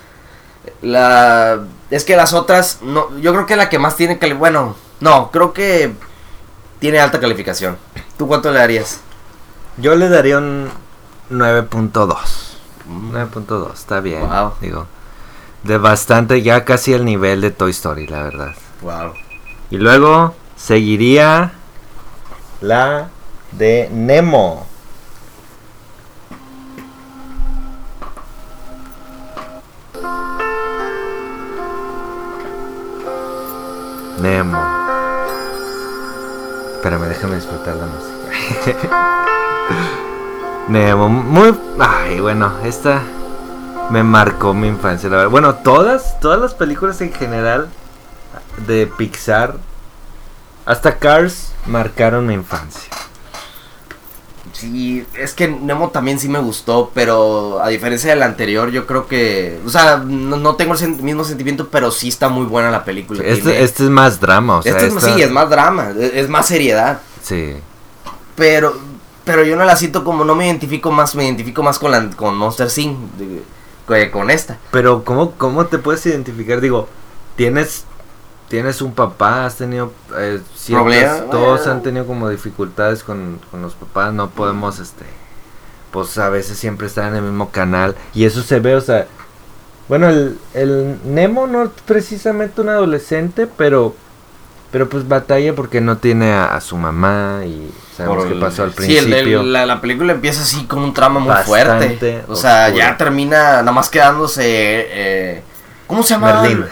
La, 0.82 1.62
es 1.90 2.06
que 2.06 2.16
las 2.16 2.34
otras, 2.34 2.80
no, 2.82 3.18
yo 3.20 3.34
creo 3.34 3.46
que 3.46 3.56
la 3.56 3.70
que 3.70 3.80
más 3.80 3.98
tiene 3.98 4.18
cali 4.18 4.34
Bueno, 4.34 4.76
no, 5.02 5.30
creo 5.32 5.54
que 5.54 5.94
tiene 6.80 7.00
alta 7.00 7.20
calificación. 7.20 7.78
¿Tú 8.18 8.28
cuánto 8.28 8.52
le 8.52 8.60
darías? 8.60 9.02
Yo 9.78 9.96
le 9.96 10.10
daría 10.10 10.38
un 10.38 10.70
9.2. 11.32 12.16
9.2, 12.88 13.74
está 13.74 14.00
bien. 14.00 14.28
Wow. 14.28 14.54
Digo, 14.62 14.88
de 15.64 15.78
bastante, 15.78 16.42
ya 16.42 16.66
casi 16.66 16.94
el 16.94 17.06
nivel 17.06 17.42
de 17.42 17.52
Toy 17.52 17.72
Story, 17.72 18.08
la 18.08 18.24
verdad. 18.24 18.54
Wow. 18.82 19.14
Y 19.70 19.78
luego 19.78 20.36
seguiría 20.56 21.54
la 22.62 23.10
de 23.52 23.90
Nemo. 23.92 24.66
Nemo. 34.22 34.58
Espérame, 36.76 37.08
déjame 37.08 37.36
disfrutar 37.36 37.76
la 37.76 37.86
música. 37.88 38.94
Nemo, 40.70 41.10
muy... 41.10 41.54
Ay, 41.78 42.22
bueno, 42.22 42.54
esta 42.64 43.02
me 43.90 44.04
marcó 44.04 44.54
mi 44.54 44.68
infancia, 44.68 45.10
la 45.10 45.18
verdad. 45.18 45.32
Bueno, 45.32 45.56
todas, 45.56 46.20
todas 46.22 46.40
las 46.40 46.54
películas 46.54 47.02
en 47.02 47.12
general 47.12 47.68
de 48.68 48.88
Pixar, 48.88 49.58
hasta 50.66 50.98
Cars, 50.98 51.52
marcaron 51.66 52.26
mi 52.28 52.34
infancia. 52.34 52.90
Sí, 54.52 55.06
es 55.18 55.34
que 55.34 55.48
Nemo 55.48 55.90
también 55.90 56.20
sí 56.20 56.28
me 56.30 56.38
gustó, 56.40 56.92
pero 56.94 57.62
a 57.64 57.70
diferencia 57.70 58.10
del 58.12 58.22
anterior, 58.24 58.70
yo 58.72 58.86
creo 58.86 59.08
que. 59.08 59.60
O 59.66 59.70
sea, 59.70 59.98
no, 59.98 60.38
no 60.38 60.56
tengo 60.56 60.74
el 60.74 60.80
sen- 60.80 61.00
mismo 61.02 61.24
sentimiento, 61.24 61.70
pero 61.70 61.92
sí 61.92 62.10
está 62.10 62.30
muy 62.30 62.46
buena 62.46 62.70
la 62.70 62.84
película. 62.86 63.24
Este, 63.24 63.64
este 63.64 63.84
es 63.86 63.90
más 63.90 64.20
drama, 64.20 64.58
o 64.58 64.62
sea, 64.62 64.74
este 64.74 64.88
es, 64.88 64.94
esta- 64.96 65.16
sí, 65.16 65.22
es 65.22 65.32
más 65.32 65.50
drama, 65.50 65.92
es, 65.98 66.14
es 66.14 66.30
más 66.30 66.48
seriedad. 66.48 67.00
Sí. 67.24 67.56
Pero 68.36 68.78
pero 69.24 69.44
yo 69.44 69.56
no 69.56 69.64
la 69.64 69.76
siento 69.78 70.04
como. 70.04 70.24
No 70.26 70.36
me 70.36 70.46
identifico 70.46 70.92
más, 70.92 71.16
me 71.16 71.24
identifico 71.26 71.64
más 71.64 71.80
con, 71.80 71.92
la, 71.92 72.10
con 72.12 72.36
Monster 72.36 72.70
que 73.88 74.12
con 74.12 74.30
esta. 74.30 74.58
Pero 74.72 75.04
¿cómo, 75.04 75.32
¿cómo 75.32 75.66
te 75.66 75.78
puedes 75.78 76.06
identificar? 76.06 76.62
Digo, 76.62 76.90
tienes 77.38 77.86
tienes 78.54 78.84
un 78.84 78.94
papá, 78.94 79.48
has 79.48 79.56
tenido 79.56 79.92
eh, 80.16 80.40
todos 81.32 81.58
bueno. 81.62 81.72
han 81.72 81.82
tenido 81.82 82.06
como 82.06 82.30
dificultades 82.30 83.02
con, 83.04 83.40
con 83.50 83.64
los 83.64 83.74
papás, 83.74 84.14
no 84.14 84.30
podemos 84.30 84.78
este 84.78 85.06
pues 85.90 86.20
a 86.20 86.30
veces 86.30 86.60
siempre 86.60 86.86
estar 86.86 87.08
en 87.10 87.16
el 87.16 87.24
mismo 87.24 87.50
canal 87.50 87.96
y 88.14 88.26
eso 88.26 88.44
se 88.44 88.60
ve, 88.60 88.76
o 88.76 88.82
sea, 88.82 89.08
bueno, 89.90 90.08
el, 90.08 90.38
el 90.54 91.00
Nemo 91.04 91.48
no 91.48 91.64
es 91.64 91.70
precisamente 91.88 92.62
un 92.62 92.70
adolescente, 92.70 93.48
pero 93.48 93.96
Pero 94.72 94.88
pues 94.88 95.08
batalla 95.08 95.56
porque 95.56 95.82
no 95.82 95.98
tiene 95.98 96.32
a, 96.32 96.54
a 96.56 96.62
su 96.62 96.78
mamá 96.78 97.42
y 97.46 97.72
sabemos 97.98 98.26
qué 98.26 98.36
pasó 98.36 98.64
al 98.66 98.74
sí, 98.76 98.98
el- 98.98 99.06
el- 99.06 99.12
principio. 99.12 99.42
la, 99.44 99.66
la 99.66 99.82
película 99.82 100.14
empieza 100.14 100.44
así 100.44 100.66
con 100.68 100.80
un 100.84 100.94
trama 100.94 101.20
muy 101.20 101.30
Bastante 101.30 101.88
fuerte. 101.88 102.24
O 102.28 102.36
sea, 102.36 102.70
ya 102.70 102.98
termina 102.98 103.62
nada 103.64 103.72
más 103.72 103.90
quedándose. 103.90 104.44
eh, 104.46 105.42
¿Cómo 105.88 106.04
se 106.04 106.14
llamaba? 106.14 106.42
Merlín. 106.44 106.66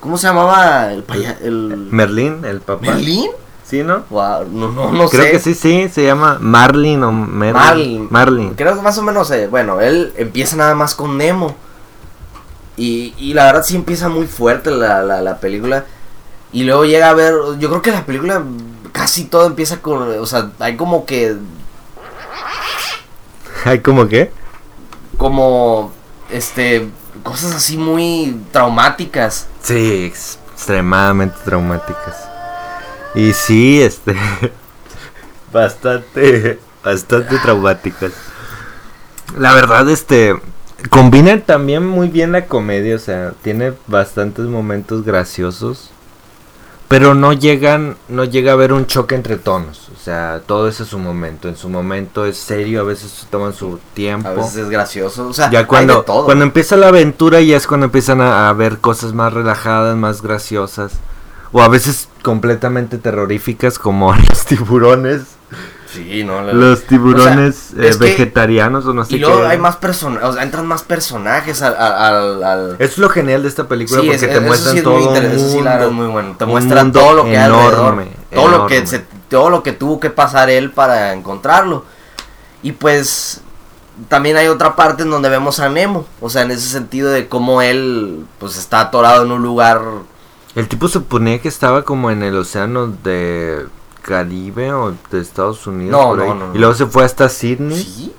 ¿Cómo 0.00 0.18
se 0.18 0.26
llamaba 0.26 0.92
el 0.92 1.02
paya- 1.02 1.38
el 1.42 1.88
Merlín, 1.90 2.44
el 2.44 2.60
papá. 2.60 2.86
¿Merlín? 2.86 3.30
¿Sí, 3.64 3.82
no? 3.82 4.04
Wow, 4.10 4.46
no, 4.50 4.70
no, 4.70 4.92
no 4.92 5.08
Creo 5.08 5.24
sé. 5.24 5.30
que 5.32 5.38
sí, 5.40 5.54
sí, 5.54 5.88
se 5.92 6.04
llama 6.04 6.38
Marlin 6.40 7.02
o 7.04 7.12
Merlin. 7.12 7.52
Marlin. 7.62 8.08
Marlin. 8.10 8.54
Creo 8.54 8.74
que 8.76 8.82
más 8.82 8.96
o 8.98 9.02
menos, 9.02 9.30
eh, 9.30 9.46
bueno, 9.46 9.80
él 9.80 10.12
empieza 10.16 10.56
nada 10.56 10.74
más 10.74 10.94
con 10.94 11.16
Nemo. 11.18 11.54
Y, 12.76 13.14
y 13.18 13.34
la 13.34 13.44
verdad 13.46 13.64
sí 13.64 13.76
empieza 13.76 14.08
muy 14.08 14.26
fuerte 14.26 14.70
la, 14.70 15.02
la, 15.02 15.20
la 15.20 15.38
película. 15.38 15.84
Y 16.52 16.64
luego 16.64 16.84
llega 16.86 17.10
a 17.10 17.14
ver, 17.14 17.34
yo 17.58 17.68
creo 17.68 17.82
que 17.82 17.90
la 17.90 18.06
película 18.06 18.42
casi 18.92 19.24
todo 19.24 19.46
empieza 19.46 19.82
con, 19.82 20.02
o 20.18 20.26
sea, 20.26 20.50
hay 20.60 20.76
como 20.76 21.04
que, 21.04 21.36
¿Hay 23.64 23.80
como 23.80 24.06
qué? 24.08 24.30
como, 25.18 25.92
este, 26.30 26.88
cosas 27.22 27.54
así 27.54 27.76
muy 27.76 28.40
traumáticas. 28.52 29.46
Sí, 29.62 30.04
ex- 30.04 30.38
extremadamente 30.52 31.36
traumáticas. 31.44 32.16
Y 33.14 33.32
sí, 33.32 33.80
este. 33.82 34.16
bastante. 35.52 36.58
Bastante 36.84 37.38
traumáticas. 37.38 38.12
La 39.36 39.54
verdad, 39.54 39.88
este. 39.88 40.34
Combina 40.90 41.40
también 41.40 41.84
muy 41.84 42.08
bien 42.08 42.30
la 42.30 42.46
comedia, 42.46 42.94
o 42.94 43.00
sea, 43.00 43.32
tiene 43.42 43.72
bastantes 43.88 44.46
momentos 44.46 45.04
graciosos. 45.04 45.90
Pero 46.88 47.14
no 47.14 47.34
llegan, 47.34 47.96
no 48.08 48.24
llega 48.24 48.52
a 48.52 48.54
haber 48.54 48.72
un 48.72 48.86
choque 48.86 49.14
entre 49.14 49.36
tonos. 49.36 49.90
O 49.94 50.00
sea, 50.02 50.40
todo 50.46 50.68
eso 50.68 50.84
es 50.84 50.88
su 50.88 50.98
momento. 50.98 51.48
En 51.48 51.56
su 51.56 51.68
momento 51.68 52.24
es 52.24 52.38
serio, 52.38 52.80
a 52.80 52.84
veces 52.84 53.10
se 53.10 53.26
toman 53.26 53.52
su 53.52 53.78
tiempo. 53.92 54.26
A 54.26 54.32
veces 54.32 54.56
es 54.56 54.70
gracioso, 54.70 55.28
o 55.28 55.32
sea, 55.34 55.50
Ya 55.50 55.66
cuando, 55.66 56.02
todo. 56.02 56.24
cuando 56.24 56.44
empieza 56.44 56.76
la 56.76 56.88
aventura 56.88 57.42
ya 57.42 57.58
es 57.58 57.66
cuando 57.66 57.84
empiezan 57.86 58.22
a, 58.22 58.48
a 58.48 58.52
ver 58.54 58.78
cosas 58.78 59.12
más 59.12 59.34
relajadas, 59.34 59.96
más 59.96 60.22
graciosas. 60.22 60.92
O 61.52 61.60
a 61.62 61.68
veces 61.68 62.08
completamente 62.22 62.96
terroríficas 62.96 63.78
como 63.78 64.14
los 64.28 64.46
tiburones. 64.46 65.22
Sí, 65.98 66.24
no, 66.24 66.40
la- 66.42 66.52
Los 66.52 66.84
tiburones 66.84 67.70
o 67.72 67.76
sea, 67.76 67.86
eh, 67.86 67.90
que- 67.90 67.96
vegetarianos 67.98 68.86
o 68.86 68.94
no 68.94 69.04
sé 69.04 69.16
y 69.16 69.18
luego 69.18 69.40
qué. 69.40 69.46
hay 69.48 69.58
más 69.58 69.76
personajes, 69.76 70.28
o 70.28 70.32
sea, 70.32 70.42
entran 70.42 70.66
más 70.66 70.82
personajes 70.82 71.62
al, 71.62 72.76
es 72.78 72.98
lo 72.98 73.08
genial 73.08 73.42
de 73.42 73.48
esta 73.48 73.66
película 73.68 74.00
Sí, 74.00 74.08
porque 74.08 74.26
es- 74.26 74.32
te 74.32 74.40
muestran 74.40 74.72
sí 74.72 74.78
es 74.78 74.84
todo 74.84 74.94
muy 74.94 75.02
un 75.02 75.08
interesante, 75.08 75.42
eso 75.44 75.50
sí, 75.56 75.62
la 75.62 75.70
verdad, 75.74 75.86
mundo, 75.88 76.02
es 76.02 76.06
muy 76.06 76.12
bueno. 76.12 76.36
Te 76.38 76.46
muestran 76.46 76.92
todo 76.92 77.12
lo 77.14 77.24
que 77.24 77.34
enorme, 77.34 78.08
todo 78.34 78.48
lo 78.48 78.66
que 78.66 78.86
se, 78.86 79.04
todo 79.28 79.50
lo 79.50 79.62
que 79.62 79.72
tuvo 79.72 80.00
que 80.00 80.10
pasar 80.10 80.50
él 80.50 80.70
para 80.70 81.12
encontrarlo. 81.12 81.84
Y 82.62 82.72
pues 82.72 83.40
también 84.08 84.36
hay 84.36 84.46
otra 84.48 84.76
parte 84.76 85.02
en 85.02 85.10
donde 85.10 85.28
vemos 85.28 85.58
a 85.60 85.68
Nemo, 85.68 86.06
o 86.20 86.30
sea, 86.30 86.42
en 86.42 86.50
ese 86.52 86.68
sentido 86.68 87.10
de 87.10 87.28
cómo 87.28 87.62
él 87.62 88.24
pues 88.38 88.56
está 88.56 88.80
atorado 88.80 89.24
en 89.24 89.32
un 89.32 89.42
lugar 89.42 89.80
El 90.54 90.66
tipo 90.68 90.88
se 90.88 91.00
ponía 91.00 91.40
que 91.40 91.48
estaba 91.48 91.82
como 91.82 92.10
en 92.10 92.22
el 92.22 92.36
océano 92.36 92.88
de 93.04 93.66
Caribe 94.08 94.72
o 94.72 94.94
de 95.10 95.20
Estados 95.20 95.66
Unidos. 95.66 95.92
No, 95.92 96.08
por 96.08 96.18
no, 96.18 96.22
ahí. 96.24 96.28
no, 96.30 96.34
no. 96.48 96.54
Y 96.54 96.58
luego 96.58 96.74
se 96.74 96.86
fue 96.86 97.04
hasta 97.04 97.28
Sydney. 97.28 97.76
¿Sí? 97.82 98.12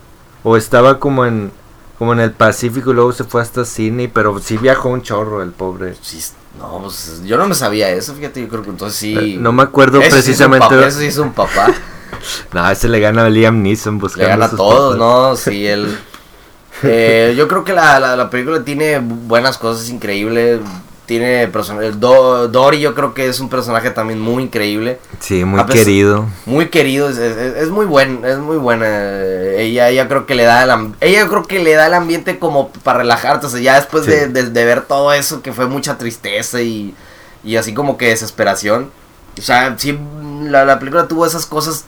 O 0.43 0.55
estaba 0.55 1.00
como 1.00 1.25
en 1.25 1.51
como 1.98 2.13
en 2.13 2.22
el 2.22 2.31
Pacífico 2.31 2.91
y 2.91 2.93
luego 2.93 3.12
se 3.12 3.25
fue 3.25 3.41
hasta 3.41 3.65
Sydney, 3.65 4.08
pero 4.08 4.39
sí 4.39 4.58
viajó 4.58 4.88
un 4.89 5.01
chorro 5.01 5.41
el 5.43 5.50
pobre. 5.51 5.96
Sí, 6.01 6.24
no, 6.58 6.79
pues 6.84 7.22
yo 7.25 7.36
no 7.38 7.46
me 7.46 7.55
sabía 7.55 7.89
eso, 7.89 8.13
fíjate, 8.13 8.39
yo 8.41 8.48
creo 8.48 8.62
que 8.63 8.69
entonces 8.69 8.98
sí. 8.98 9.17
Eh, 9.17 9.38
No 9.38 9.51
me 9.51 9.63
acuerdo 9.63 10.00
sí 10.00 10.08
es 10.08 10.13
precisamente. 10.13 10.65
papá, 10.67 10.86
Eso 10.88 11.00
sí 11.00 11.08
es 11.08 11.17
un 11.17 11.34
papá. 11.34 11.67
No, 12.53 12.69
ese 12.69 12.88
le 12.89 13.00
gana 13.00 13.25
a 13.25 13.29
Liam 13.29 13.62
Neeson 13.62 13.98
buscando 13.98 14.24
Le 14.25 14.29
gana 14.29 14.46
a 14.46 14.50
todos, 14.50 14.98
papás. 14.98 15.00
¿no? 15.00 15.36
Sí, 15.51 15.65
él. 15.67 15.98
Eh, 16.84 17.34
yo 17.38 17.48
creo 17.48 17.63
que 17.65 17.74
la, 17.74 18.00
la, 18.00 18.15
la 18.15 18.29
película 18.29 18.63
tiene 18.63 19.00
buenas 19.00 19.58
cosas 19.58 19.89
increíbles. 19.89 20.60
Tiene 21.09 21.47
personajes. 21.47 21.99
Do, 21.99 22.47
Dory, 22.49 22.79
yo 22.81 22.93
creo 22.93 23.15
que 23.15 23.27
es 23.27 23.39
un 23.39 23.50
personaje 23.50 23.89
también 23.89 24.19
muy 24.19 24.43
increíble. 24.43 25.00
Sí, 25.19 25.43
muy 25.43 25.59
pesar- 25.63 25.74
querido. 25.74 26.27
Muy 26.45 26.69
querido, 26.69 27.09
es, 27.09 27.17
es, 27.17 27.55
es 27.57 27.69
muy 27.72 27.87
buen, 27.87 28.24
es 28.24 28.37
muy 28.37 28.57
buena. 28.57 28.85
Ella, 29.57 29.89
ella 29.89 30.07
creo 30.07 30.27
que 30.27 30.35
le 30.35 30.43
da 30.43 30.63
el 30.63 30.93
ella 31.01 31.27
creo 31.27 31.41
que 31.48 31.57
le 31.57 31.74
da 31.74 31.87
el 31.87 31.95
ambiente 31.95 32.37
como 32.37 32.69
para 32.83 33.00
relajarte, 33.00 33.48
o 33.48 33.50
sea, 33.50 33.59
ya 33.59 33.74
después 33.74 34.05
Sí. 34.05 34.11
de, 34.11 34.27
de- 34.27 34.51
de 34.51 34.65
ver 34.65 34.81
todo 34.83 35.11
eso 35.11 35.41
que 35.41 35.51
fue 35.51 35.65
mucha 35.65 35.98
tristeza 35.98 36.61
y, 36.61 36.93
y 37.43 37.55
así 37.55 37.74
como 37.74 37.98
que 37.98 38.09
desesperación. 38.09 38.91
O 39.35 39.41
sea, 39.41 39.74
sí, 39.79 39.98
la, 40.43 40.63
la 40.63 40.77
película 40.77 41.07
tuvo 41.07 41.25
esas 41.25 41.48
cosas 41.48 41.85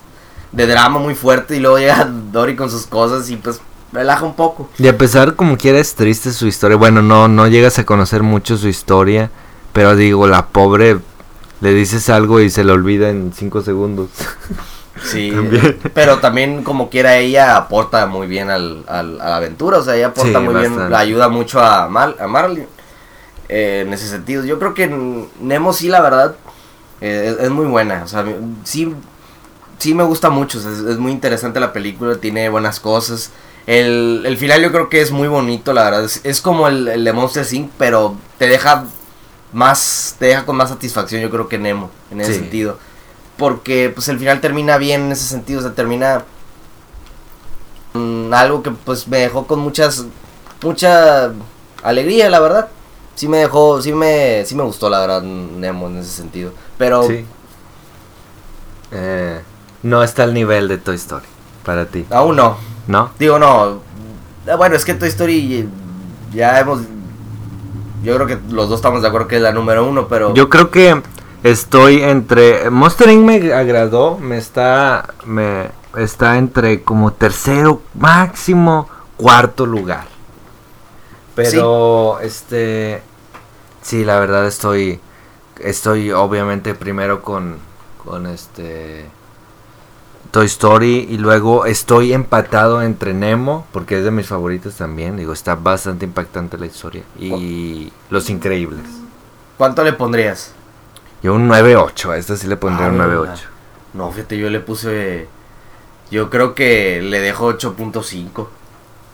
de 0.51 0.65
drama 0.65 0.97
muy 0.99 1.13
fuerte 1.13 1.55
y 1.57 1.59
luego 1.59 1.77
llega 1.77 2.05
Dory 2.31 2.55
con 2.55 2.71
sus 2.71 2.87
cosas 2.87 3.29
y 3.29 3.35
pues 3.35 3.61
relaja 3.91 4.25
un 4.25 4.35
poco. 4.35 4.69
Y 4.77 4.87
a 4.87 4.97
pesar 4.97 5.35
como 5.35 5.57
quiera 5.57 5.79
es 5.79 5.95
triste 5.95 6.31
su 6.31 6.47
historia. 6.47 6.77
Bueno, 6.77 7.01
no, 7.01 7.27
no 7.27 7.47
llegas 7.47 7.77
a 7.79 7.85
conocer 7.85 8.23
mucho 8.23 8.57
su 8.57 8.67
historia. 8.67 9.29
Pero 9.73 9.95
digo, 9.95 10.27
la 10.27 10.47
pobre 10.47 10.99
le 11.61 11.73
dices 11.73 12.09
algo 12.09 12.39
y 12.41 12.49
se 12.49 12.63
le 12.63 12.71
olvida 12.73 13.09
en 13.09 13.31
cinco 13.35 13.61
segundos. 13.61 14.09
Sí, 15.03 15.31
También. 15.33 15.79
pero 15.95 16.19
también 16.19 16.63
como 16.63 16.89
quiera 16.89 17.17
ella 17.17 17.55
aporta 17.55 18.05
muy 18.05 18.27
bien 18.27 18.51
al, 18.51 18.83
al- 18.87 19.19
a 19.21 19.29
la 19.29 19.35
aventura, 19.37 19.79
o 19.79 19.83
sea, 19.83 19.95
ella 19.95 20.07
aporta 20.07 20.37
Sí, 20.39 20.45
muy 20.45 20.53
bien, 20.53 20.91
la 20.91 20.99
ayuda 20.99 21.27
mucho 21.27 21.59
a, 21.59 21.87
Mal, 21.87 22.15
a 22.19 22.27
Marlin 22.27 22.67
eh, 23.49 23.83
en 23.87 23.93
ese 23.93 24.07
sentido. 24.07 24.43
Yo 24.45 24.59
creo 24.59 24.75
que 24.75 24.87
Nemo 25.39 25.73
sí, 25.73 25.87
la 25.87 26.01
verdad, 26.01 26.35
eh, 26.99 27.33
es, 27.35 27.45
es 27.45 27.49
muy 27.49 27.65
buena, 27.65 28.03
o 28.03 28.07
sea, 28.07 28.23
sí, 28.63 28.93
sí 29.79 29.95
me 29.95 30.03
gusta 30.03 30.29
mucho, 30.29 30.59
o 30.59 30.61
sea, 30.61 30.71
es, 30.71 30.79
es 30.79 30.97
muy 30.99 31.13
interesante 31.13 31.59
la 31.59 31.73
película, 31.73 32.17
tiene 32.17 32.49
buenas 32.49 32.79
cosas. 32.79 33.31
El, 33.67 34.23
el 34.25 34.37
final 34.37 34.61
yo 34.61 34.71
creo 34.71 34.89
que 34.89 35.01
es 35.01 35.11
muy 35.11 35.27
bonito, 35.27 35.71
la 35.73 35.83
verdad, 35.83 36.03
es, 36.03 36.21
es 36.23 36.41
como 36.41 36.67
el, 36.67 36.87
el 36.87 37.03
de 37.03 37.13
Monster 37.13 37.45
Inc., 37.53 37.69
pero 37.77 38.15
te 38.37 38.47
deja 38.47 38.85
más, 39.53 40.15
te 40.19 40.27
deja 40.27 40.45
con 40.45 40.55
más 40.57 40.69
satisfacción 40.69 41.21
yo 41.21 41.29
creo 41.29 41.47
que 41.47 41.57
Nemo, 41.57 41.89
en 42.11 42.21
ese 42.21 42.33
Sí. 42.33 42.39
sentido 42.39 42.77
porque 43.37 43.89
pues 43.93 44.07
el 44.07 44.19
final 44.19 44.39
termina 44.39 44.77
bien 44.77 45.01
en 45.05 45.11
ese 45.13 45.25
sentido, 45.25 45.59
o 45.61 45.63
sea, 45.63 45.73
termina 45.73 46.25
mm, 47.93 48.31
algo 48.33 48.61
que 48.61 48.69
pues 48.71 49.07
me 49.07 49.17
dejó 49.17 49.47
con 49.47 49.59
muchas 49.59 50.05
mucha 50.61 51.31
alegría, 51.81 52.29
la 52.29 52.39
verdad. 52.39 52.69
Sí 53.15 53.27
me 53.27 53.37
dejó, 53.37 53.81
sí 53.81 53.93
me 53.93 54.45
sí 54.45 54.53
me 54.55 54.61
gustó 54.63 54.89
la 54.89 54.99
verdad 54.99 55.21
Nemo 55.23 55.87
en 55.87 55.97
ese 55.97 56.11
sentido, 56.11 56.51
pero 56.77 57.03
Sí. 57.07 57.25
Eh, 58.91 59.41
no 59.83 60.03
está 60.03 60.23
al 60.23 60.33
nivel 60.33 60.67
de 60.67 60.77
Toy 60.77 60.95
Story 60.95 61.25
para 61.65 61.85
ti, 61.85 62.05
aún 62.11 62.35
no. 62.35 62.57
¿No? 62.87 63.11
Digo, 63.19 63.39
no. 63.39 63.81
eh, 64.47 64.55
Bueno, 64.57 64.75
es 64.75 64.85
que 64.85 64.93
Toy 64.93 65.09
Story 65.09 65.67
ya 66.33 66.59
hemos 66.59 66.81
yo 68.03 68.15
creo 68.15 68.27
que 68.27 68.39
los 68.49 68.67
dos 68.67 68.79
estamos 68.79 69.01
de 69.03 69.07
acuerdo 69.07 69.27
que 69.27 69.35
es 69.35 69.41
la 69.41 69.51
número 69.51 69.85
uno, 69.87 70.07
pero 70.07 70.33
Yo 70.33 70.49
creo 70.49 70.71
que 70.71 71.01
estoy 71.43 72.01
entre 72.01 72.69
Monster 72.69 73.09
Inc 73.09 73.23
me 73.23 73.53
agradó, 73.53 74.17
me 74.17 74.37
está 74.37 75.13
me 75.25 75.69
está 75.95 76.37
entre 76.37 76.81
como 76.83 77.13
tercero 77.13 77.81
máximo 77.93 78.89
cuarto 79.17 79.65
lugar. 79.65 80.05
Pero 81.35 82.19
este 82.21 83.01
sí, 83.81 84.03
la 84.03 84.19
verdad 84.19 84.47
estoy 84.47 84.99
estoy 85.59 86.11
obviamente 86.11 86.73
primero 86.73 87.21
con 87.21 87.57
con 88.03 88.25
este 88.25 89.05
Toy 90.31 90.45
Story 90.45 91.07
y 91.09 91.17
luego 91.17 91.65
estoy 91.65 92.13
empatado 92.13 92.81
entre 92.81 93.13
Nemo 93.13 93.67
porque 93.73 93.97
es 93.97 94.03
de 94.05 94.11
mis 94.11 94.27
favoritos 94.27 94.75
también, 94.75 95.17
digo, 95.17 95.33
está 95.33 95.55
bastante 95.55 96.05
impactante 96.05 96.57
la 96.57 96.65
historia 96.65 97.03
y 97.19 97.91
Los 98.09 98.29
Increíbles. 98.29 98.81
¿cuánto 99.57 99.83
le 99.83 99.93
pondrías? 99.93 100.53
Yo 101.21 101.35
un 101.35 101.47
9.8, 101.47 102.09
a 102.11 102.17
esta 102.17 102.35
sí 102.35 102.47
le 102.47 102.57
pondría 102.57 102.87
Ah, 102.87 102.89
un 102.91 102.97
¿verdad? 102.97 103.35
9.8. 103.35 103.39
No, 103.93 104.11
fíjate, 104.11 104.37
yo 104.37 104.49
le 104.49 104.59
puse. 104.59 105.27
Yo 106.09 106.29
creo 106.31 106.55
que 106.55 107.01
le 107.01 107.19
dejo 107.19 107.51
8.5. 107.53 108.47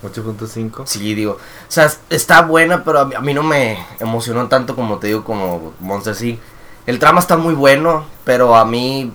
8.5. 0.04 0.84
Sí, 0.86 1.14
digo. 1.16 1.34
O 1.34 1.40
sea, 1.68 1.92
está 2.10 2.44
buena, 2.44 2.84
pero 2.84 3.00
a 3.00 3.06
mí, 3.06 3.16
a 3.16 3.20
mí 3.20 3.34
no 3.34 3.44
me 3.44 3.78
emocionó 4.00 4.48
tanto 4.48 4.76
como 4.76 5.00
te 5.00 5.08
digo, 5.08 5.24
como 5.24 5.74
Monster 5.80 6.16
Inc. 6.26 6.40
El 6.86 7.00
trama 7.00 7.20
está 7.20 7.36
muy 7.36 7.54
bueno, 7.54 8.06
pero 8.24 8.56
a 8.56 8.64
mí 8.64 9.12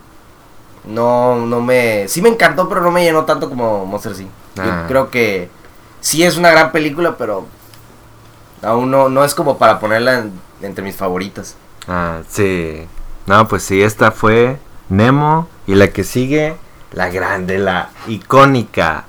no, 0.84 1.36
no 1.36 1.60
me. 1.60 2.06
Sí 2.08 2.20
me 2.22 2.28
encantó, 2.28 2.68
pero 2.68 2.80
no 2.80 2.90
me 2.90 3.04
llenó 3.04 3.24
tanto 3.24 3.48
como 3.48 3.84
Monster. 3.86 4.14
Yo 4.16 4.26
Ah. 4.58 4.84
creo 4.88 5.10
que 5.10 5.48
sí 6.00 6.22
es 6.22 6.36
una 6.36 6.50
gran 6.50 6.72
película, 6.72 7.16
pero 7.16 7.46
aún 8.62 8.90
no, 8.90 9.08
no 9.08 9.24
es 9.24 9.34
como 9.34 9.58
para 9.58 9.78
ponerla 9.80 10.18
en- 10.18 10.32
entre 10.60 10.84
mis 10.84 10.96
favoritas. 10.96 11.56
Ah, 11.88 12.18
sí. 12.28 12.86
No, 13.26 13.46
pues 13.48 13.62
sí, 13.62 13.82
esta 13.82 14.10
fue 14.10 14.58
Nemo 14.88 15.48
y 15.66 15.74
la 15.74 15.88
que 15.88 16.04
sigue, 16.04 16.56
la 16.92 17.08
grande, 17.08 17.58
la 17.58 17.90
icónica. 18.08 19.04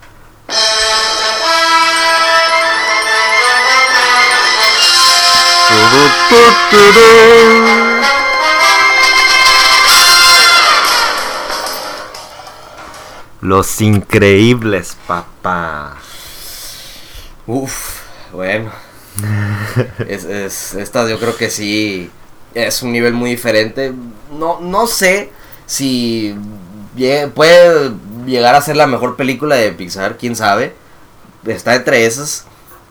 Los 13.53 13.81
Increíbles, 13.81 14.97
papá. 15.05 15.95
Uf, 17.45 17.99
bueno. 18.31 18.71
es, 20.07 20.23
es- 20.23 20.73
esta 20.73 21.07
yo 21.07 21.19
creo 21.19 21.37
que 21.37 21.51
sí 21.51 22.09
es 22.55 22.81
un 22.81 22.91
nivel 22.91 23.13
muy 23.13 23.29
diferente. 23.29 23.93
No, 24.31 24.59
no 24.59 24.87
sé 24.87 25.29
si 25.67 26.35
puede 27.35 27.91
llegar 28.25 28.55
a 28.55 28.61
ser 28.61 28.75
la 28.75 28.87
mejor 28.87 29.15
película 29.17 29.53
de 29.55 29.71
Pixar, 29.71 30.17
quién 30.17 30.35
sabe. 30.35 30.73
Está 31.45 31.75
entre 31.75 32.07
esas. 32.07 32.45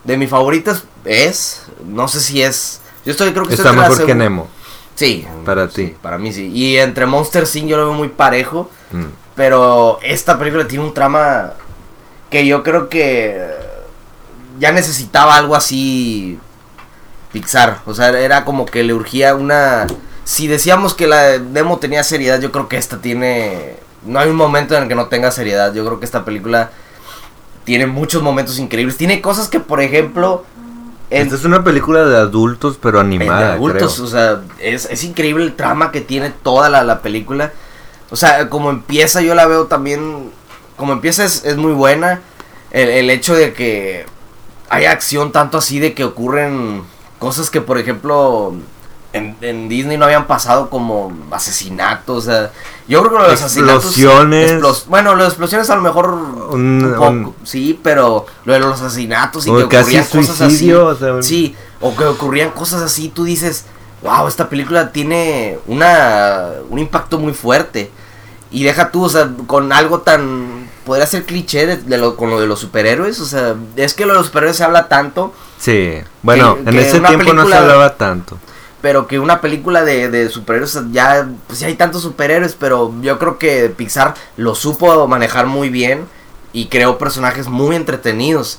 De 0.04 0.16
mis 0.16 0.30
favoritas 0.30 0.84
es, 1.04 1.62
no 1.84 2.06
sé 2.06 2.20
si 2.20 2.40
es. 2.40 2.80
Yo 3.04 3.10
estoy 3.10 3.32
creo 3.32 3.46
que 3.46 3.54
Está 3.54 3.72
la 3.72 3.82
mejor 3.82 4.06
que 4.06 4.14
Nemo. 4.14 4.48
Sí, 4.94 5.26
Para 5.44 5.68
sí, 5.68 5.86
ti. 5.88 5.94
para 6.00 6.18
mí 6.18 6.32
sí. 6.32 6.52
Y 6.54 6.76
entre 6.76 7.04
Monster 7.06 7.48
Inc 7.52 7.66
yo 7.66 7.76
lo 7.78 7.86
veo 7.86 7.94
muy 7.94 8.10
parejo. 8.10 8.70
Mm. 8.92 9.21
Pero 9.34 9.98
esta 10.02 10.38
película 10.38 10.66
tiene 10.68 10.84
un 10.84 10.94
trama 10.94 11.52
que 12.30 12.46
yo 12.46 12.62
creo 12.62 12.88
que 12.88 13.40
ya 14.58 14.72
necesitaba 14.72 15.36
algo 15.36 15.56
así 15.56 16.38
Pixar. 17.32 17.80
O 17.86 17.94
sea, 17.94 18.08
era 18.18 18.44
como 18.44 18.66
que 18.66 18.82
le 18.82 18.92
urgía 18.94 19.34
una... 19.34 19.86
Si 20.24 20.46
decíamos 20.46 20.94
que 20.94 21.06
la 21.06 21.38
demo 21.38 21.78
tenía 21.78 22.04
seriedad, 22.04 22.40
yo 22.40 22.52
creo 22.52 22.68
que 22.68 22.76
esta 22.76 22.98
tiene... 22.98 23.76
No 24.04 24.18
hay 24.18 24.28
un 24.28 24.36
momento 24.36 24.76
en 24.76 24.82
el 24.84 24.88
que 24.88 24.94
no 24.94 25.06
tenga 25.06 25.30
seriedad. 25.30 25.72
Yo 25.72 25.84
creo 25.84 25.98
que 25.98 26.04
esta 26.04 26.24
película 26.24 26.70
tiene 27.64 27.86
muchos 27.86 28.22
momentos 28.22 28.58
increíbles. 28.58 28.96
Tiene 28.96 29.20
cosas 29.22 29.48
que, 29.48 29.60
por 29.60 29.80
ejemplo... 29.80 30.44
en- 31.10 31.22
Esta 31.22 31.36
es 31.36 31.44
una 31.44 31.64
película 31.64 32.04
de 32.04 32.16
adultos, 32.16 32.78
pero 32.80 32.98
de 32.98 33.04
animada, 33.04 33.54
adultos, 33.54 33.94
creo. 33.94 34.04
o 34.04 34.08
sea, 34.08 34.40
es, 34.58 34.86
es 34.90 35.02
increíble 35.04 35.44
el 35.44 35.54
trama 35.56 35.90
que 35.90 36.00
tiene 36.02 36.30
toda 36.30 36.68
la, 36.68 36.84
la 36.84 37.00
película. 37.00 37.52
O 38.12 38.16
sea, 38.16 38.48
como 38.48 38.70
empieza, 38.70 39.20
yo 39.22 39.34
la 39.34 39.46
veo 39.46 39.66
también. 39.66 40.30
Como 40.76 40.92
empieza, 40.92 41.24
es, 41.24 41.44
es 41.44 41.56
muy 41.56 41.72
buena. 41.72 42.20
El, 42.70 42.88
el 42.88 43.10
hecho 43.10 43.34
de 43.34 43.52
que 43.52 44.06
hay 44.68 44.84
acción 44.86 45.32
tanto 45.32 45.58
así 45.58 45.78
de 45.80 45.92
que 45.94 46.04
ocurren 46.04 46.82
cosas 47.18 47.50
que, 47.50 47.60
por 47.60 47.78
ejemplo, 47.78 48.54
en, 49.12 49.36
en 49.42 49.68
Disney 49.68 49.96
no 49.98 50.04
habían 50.06 50.26
pasado, 50.26 50.70
como 50.70 51.12
asesinatos. 51.30 52.26
O 52.26 52.30
sea, 52.30 52.50
yo 52.88 53.02
creo 53.02 53.12
que 53.22 53.28
los 53.30 53.42
asesinatos. 53.42 53.84
Explosiones. 53.86 54.52
explos- 54.52 54.86
bueno, 54.86 55.14
las 55.14 55.28
explosiones 55.28 55.68
a 55.70 55.76
lo 55.76 55.82
mejor. 55.82 56.08
Un- 56.12 56.84
Un, 56.84 56.92
poco, 56.94 57.08
un- 57.08 57.34
sí, 57.44 57.78
pero 57.82 58.26
lo 58.44 58.52
de 58.52 58.60
los 58.60 58.80
asesinatos 58.80 59.46
y 59.46 59.50
que 59.50 59.64
ocurrían 59.64 60.04
cosas 60.04 60.36
suicidio, 60.36 60.88
así. 60.90 61.04
o 61.04 61.12
sea, 61.14 61.22
Sí, 61.22 61.56
o 61.80 61.94
que 61.96 62.04
ocurrían 62.04 62.50
cosas 62.50 62.82
así, 62.82 63.08
tú 63.08 63.24
dices, 63.24 63.64
wow, 64.02 64.26
esta 64.26 64.48
película 64.48 64.90
tiene 64.92 65.58
una, 65.66 66.48
un 66.70 66.78
impacto 66.78 67.18
muy 67.18 67.32
fuerte. 67.34 67.90
Y 68.52 68.64
deja 68.64 68.90
tú, 68.90 69.04
o 69.04 69.08
sea, 69.08 69.30
con 69.46 69.72
algo 69.72 70.00
tan, 70.02 70.68
podría 70.84 71.06
ser 71.06 71.24
cliché 71.24 71.66
de, 71.66 71.76
de 71.78 71.98
lo, 71.98 72.16
con 72.16 72.30
lo 72.30 72.38
de 72.40 72.46
los 72.46 72.60
superhéroes, 72.60 73.18
o 73.20 73.24
sea, 73.24 73.54
es 73.76 73.94
que 73.94 74.04
lo 74.04 74.12
de 74.12 74.18
los 74.18 74.26
superhéroes 74.26 74.56
se 74.56 74.64
habla 74.64 74.88
tanto, 74.88 75.32
Sí. 75.58 75.94
Bueno, 76.22 76.54
Que- 76.56 76.60
en 76.60 76.66
que 76.76 76.88
ese 76.88 77.00
tiempo 77.00 77.32
no 77.32 77.46
se 77.46 77.54
hablaba 77.54 77.96
tanto. 77.96 78.36
pero 78.80 79.06
que 79.06 79.18
una 79.20 79.40
película 79.40 79.84
de, 79.84 80.10
de 80.10 80.28
superhéroes, 80.28 80.76
ya, 80.90 81.28
pues 81.46 81.60
ya 81.60 81.68
hay 81.68 81.74
tantos 81.76 82.02
superhéroes, 82.02 82.54
pero 82.58 82.92
yo 83.00 83.18
creo 83.18 83.38
que 83.38 83.68
Pixar 83.68 84.14
lo 84.36 84.54
supo 84.56 85.06
manejar 85.06 85.46
muy 85.46 85.68
bien 85.70 86.06
y 86.52 86.66
creó 86.66 86.98
personajes 86.98 87.46
muy 87.48 87.76
entretenidos. 87.76 88.58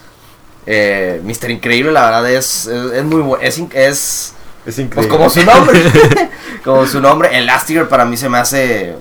Eh, 0.66 1.20
Mister 1.26 1.52
Increíble, 1.52 1.92
la 1.92 2.06
verdad, 2.06 2.32
es, 2.32 2.68
es, 2.68 2.92
es 2.94 3.04
muy 3.04 3.22
bueno, 3.22 3.44
es, 3.44 3.60
es 3.74 4.34
Es 4.66 4.82
Pues 4.96 5.08
como 5.08 5.30
su 5.30 5.44
nombre. 5.44 5.84
como 6.64 6.88
su 6.88 7.02
nombre. 7.02 7.28
El 7.36 7.44
Elastigirl 7.44 7.90
para 7.90 8.06
mí 8.06 8.16
se 8.16 8.30
me 8.30 8.38
hace 8.38 8.96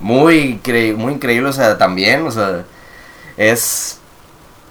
muy, 0.00 0.60
incre- 0.62 0.94
muy 0.96 1.14
increíble. 1.14 1.48
O 1.48 1.52
sea, 1.52 1.76
también. 1.78 2.26
O 2.26 2.30
sea, 2.30 2.64
es. 3.36 3.98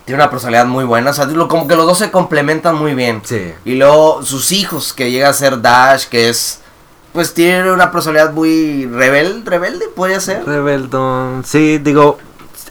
Tiene 0.05 0.21
una 0.21 0.29
personalidad 0.29 0.65
muy 0.65 0.85
buena. 0.85 1.09
O 1.11 1.13
sea, 1.13 1.25
lo- 1.25 1.47
como 1.47 1.67
que 1.67 1.75
los 1.75 1.85
dos 1.85 1.97
se 1.97 2.11
complementan 2.11 2.75
muy 2.75 2.93
bien. 2.93 3.21
Sí. 3.25 3.53
Y 3.65 3.75
luego 3.75 4.23
sus 4.23 4.51
hijos, 4.51 4.93
que 4.93 5.11
llega 5.11 5.29
a 5.29 5.33
ser 5.33 5.61
Dash, 5.61 6.05
que 6.05 6.29
es. 6.29 6.61
Pues 7.13 7.33
tiene 7.33 7.71
una 7.71 7.91
personalidad 7.91 8.31
muy 8.33 8.85
rebelde, 8.85 9.49
rebelde, 9.49 9.85
podría 9.95 10.19
ser. 10.19 10.45
Rebeldón. 10.45 11.43
Sí, 11.45 11.77
digo, 11.79 12.19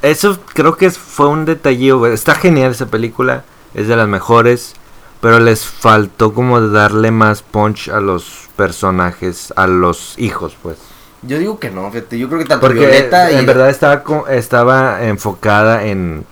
eso 0.03 0.39
creo 0.55 0.77
que 0.77 0.87
es- 0.87 0.99
fue 0.99 1.29
un 1.29 1.45
detallillo. 1.45 2.07
Está 2.07 2.35
genial 2.35 2.71
esa 2.71 2.87
película. 2.87 3.45
Es 3.75 3.89
de 3.89 3.97
las 3.97 4.09
mejores. 4.09 4.75
Pero 5.21 5.41
les 5.41 5.65
faltó 5.65 6.33
como 6.35 6.61
darle 6.61 7.11
más 7.11 7.43
punch 7.43 7.89
a 7.89 8.01
los 8.01 8.49
personajes, 8.55 9.53
a 9.57 9.67
los 9.67 10.15
hijos, 10.19 10.57
pues. 10.63 10.77
Yo 11.23 11.39
digo 11.39 11.59
que 11.59 11.71
no, 11.71 11.91
fíjate. 11.91 12.19
Yo 12.19 12.29
creo 12.29 12.41
que 12.41 12.47
tanto 12.47 12.67
Porque 12.67 12.81
Violeta 12.81 13.33
y. 13.33 13.37
en 13.37 13.47
verdad 13.47 13.69
estaba, 13.71 14.03
estaba 14.31 15.05
enfocada 15.05 15.85
en, 15.87 16.25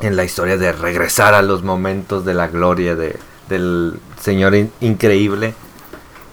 en 0.00 0.16
la 0.16 0.24
historia 0.24 0.56
de 0.56 0.72
regresar 0.72 1.34
a 1.34 1.42
los 1.42 1.62
momentos 1.62 2.24
de 2.24 2.34
la 2.34 2.48
gloria 2.48 2.94
de, 2.94 3.18
del 3.48 3.98
señor 4.20 4.54
in- 4.54 4.72
increíble. 4.80 5.54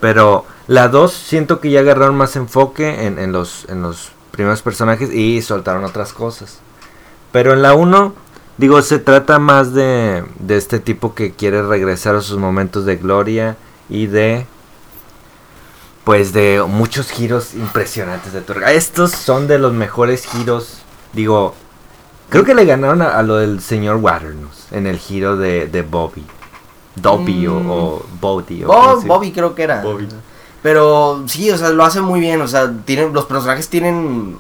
Pero 0.02 0.46
la 0.68 0.88
2 0.90 1.12
siento 1.14 1.60
que 1.60 1.72
ya 1.72 1.80
agarraron 1.80 2.16
más 2.16 2.36
enfoque 2.36 3.06
en, 3.06 3.18
en 3.18 3.32
los, 3.32 3.66
en 3.70 3.82
los 3.82 4.12
primeros 4.32 4.62
personajes 4.62 5.12
y 5.14 5.42
soltaron 5.42 5.84
otras 5.86 6.14
cosas. 6.14 6.60
Pero 7.32 7.54
en 7.54 7.62
la 7.62 7.74
1, 7.74 8.14
digo, 8.58 8.82
se 8.82 9.00
trata 9.00 9.40
más 9.40 9.74
de, 9.74 10.24
de 10.40 10.58
este 10.58 10.80
tipo 10.80 11.16
que 11.16 11.32
quiere 11.32 11.64
regresar 11.64 12.16
a 12.16 12.22
sus 12.22 12.38
momentos 12.38 12.86
de 12.86 12.98
gloria 12.98 13.56
y 13.90 14.08
de 14.08 14.46
pues 16.06 16.32
de 16.32 16.64
muchos 16.68 17.10
giros 17.12 17.54
impresionantes 17.56 18.32
de 18.32 18.40
tuerca. 18.42 18.72
Estos 18.72 19.12
son 19.12 19.48
de 19.48 19.60
los 19.60 19.74
mejores 19.74 20.26
giros. 20.26 20.78
Digo, 21.14 21.54
creo 22.30 22.44
que 22.46 22.56
le 22.56 22.64
ganaron 22.66 23.02
a, 23.02 23.18
a 23.18 23.24
lo 23.24 23.36
del 23.38 23.60
señor 23.62 23.98
Waternos 23.98 24.68
en 24.72 24.88
el 24.88 24.98
giro 24.98 25.36
de, 25.36 25.68
de 25.68 25.82
Bobby. 25.82 26.24
Dobby 26.96 27.48
o, 27.48 27.54
Mm. 27.60 27.70
o 27.72 28.06
Bobby. 28.22 28.64
o 28.64 28.68
Bob- 28.68 29.06
Bobby 29.06 29.32
creo 29.32 29.54
que 29.56 29.64
era. 29.64 29.82
Bobby. 29.82 30.08
Pero 30.62 31.24
sí, 31.28 31.52
o 31.52 31.58
sea, 31.58 31.70
lo 31.72 31.84
hace 31.84 32.00
muy 32.02 32.20
bien. 32.22 32.40
O 32.42 32.48
sea, 32.48 32.72
tienen, 32.86 33.12
los 33.14 33.26
personajes 33.26 33.68
tienen 33.68 34.38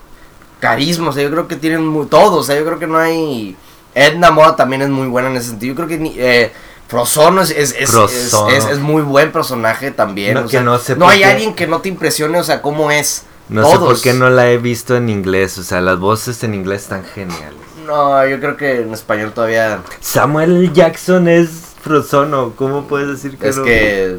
carisma. 0.60 1.10
O 1.10 1.13
sea, 1.13 1.23
yo 1.23 1.30
creo 1.32 1.47
que 1.47 1.56
tienen 1.56 1.86
muy, 1.86 2.06
todo. 2.08 2.38
O 2.38 2.43
sea, 2.43 2.56
yo 2.58 2.65
creo 2.65 2.80
que 2.80 2.88
no 2.88 2.97
hay. 2.97 3.58
Edna 3.93 4.30
Moda 4.32 4.56
también 4.56 4.82
es 4.82 4.89
muy 4.89 5.08
buena 5.08 5.30
en 5.30 5.38
ese 5.38 5.49
sentido. 5.49 5.71
Yo 5.73 5.75
creo 5.75 5.88
que 5.88 5.97
ni- 5.97 6.15
eh, 6.17 6.51
Frozono 6.88 7.41
es, 7.41 7.50
es, 7.50 7.71
es, 7.78 7.93
es- 7.93 8.34
es- 8.52 8.65
es 8.65 8.80
muy 8.80 9.02
buen 9.02 9.32
personaje 9.32 9.91
también. 9.91 10.36
No, 10.36 10.41
o 10.41 10.43
que 10.43 10.50
sea, 10.52 10.62
no 10.62 10.78
sé 10.78 10.93
no 10.95 11.06
por 11.06 11.13
hay 11.13 11.19
qué- 11.19 11.26
alguien 11.26 11.56
que 11.56 11.67
no 11.67 11.82
te 11.82 11.89
impresione, 11.89 12.39
o 12.39 12.43
sea, 12.43 12.62
cómo 12.62 12.91
es. 12.91 13.24
No 13.50 13.63
sé 13.65 13.71
por 13.78 13.88
Todos. 13.88 14.02
qué 14.02 14.13
no 14.13 14.30
la 14.30 14.50
he 14.50 14.58
visto 14.58 14.95
en 14.95 15.10
inglés. 15.10 15.58
O 15.58 15.63
sea, 15.63 15.80
las 15.82 16.00
voces 16.00 16.43
en 16.43 16.54
inglés 16.56 16.84
están 16.84 17.04
geniales. 17.04 17.60
No, 17.86 18.26
yo 18.28 18.39
creo 18.39 18.58
que 18.58 18.82
en 18.82 18.93
español 18.93 19.32
todavía. 19.34 19.80
Samuel 20.00 20.74
Jackson 20.74 21.28
es 21.28 21.50
Frozono. 21.82 22.54
¿Cómo 22.56 22.88
puedes 22.88 23.08
decir 23.08 23.38
que 23.38 23.50
Es 23.50 23.58
no? 23.58 23.63
que. 23.63 24.17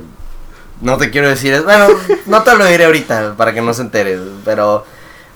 No 0.80 0.96
te 0.98 1.10
quiero 1.10 1.28
decir. 1.28 1.60
Bueno, 1.64 1.88
no 2.26 2.42
te 2.44 2.54
lo 2.56 2.64
diré 2.66 2.84
ahorita 2.84 3.34
para 3.36 3.52
que 3.52 3.62
no 3.62 3.74
se 3.74 3.82
entere. 3.82 4.18
Pero 4.44 4.84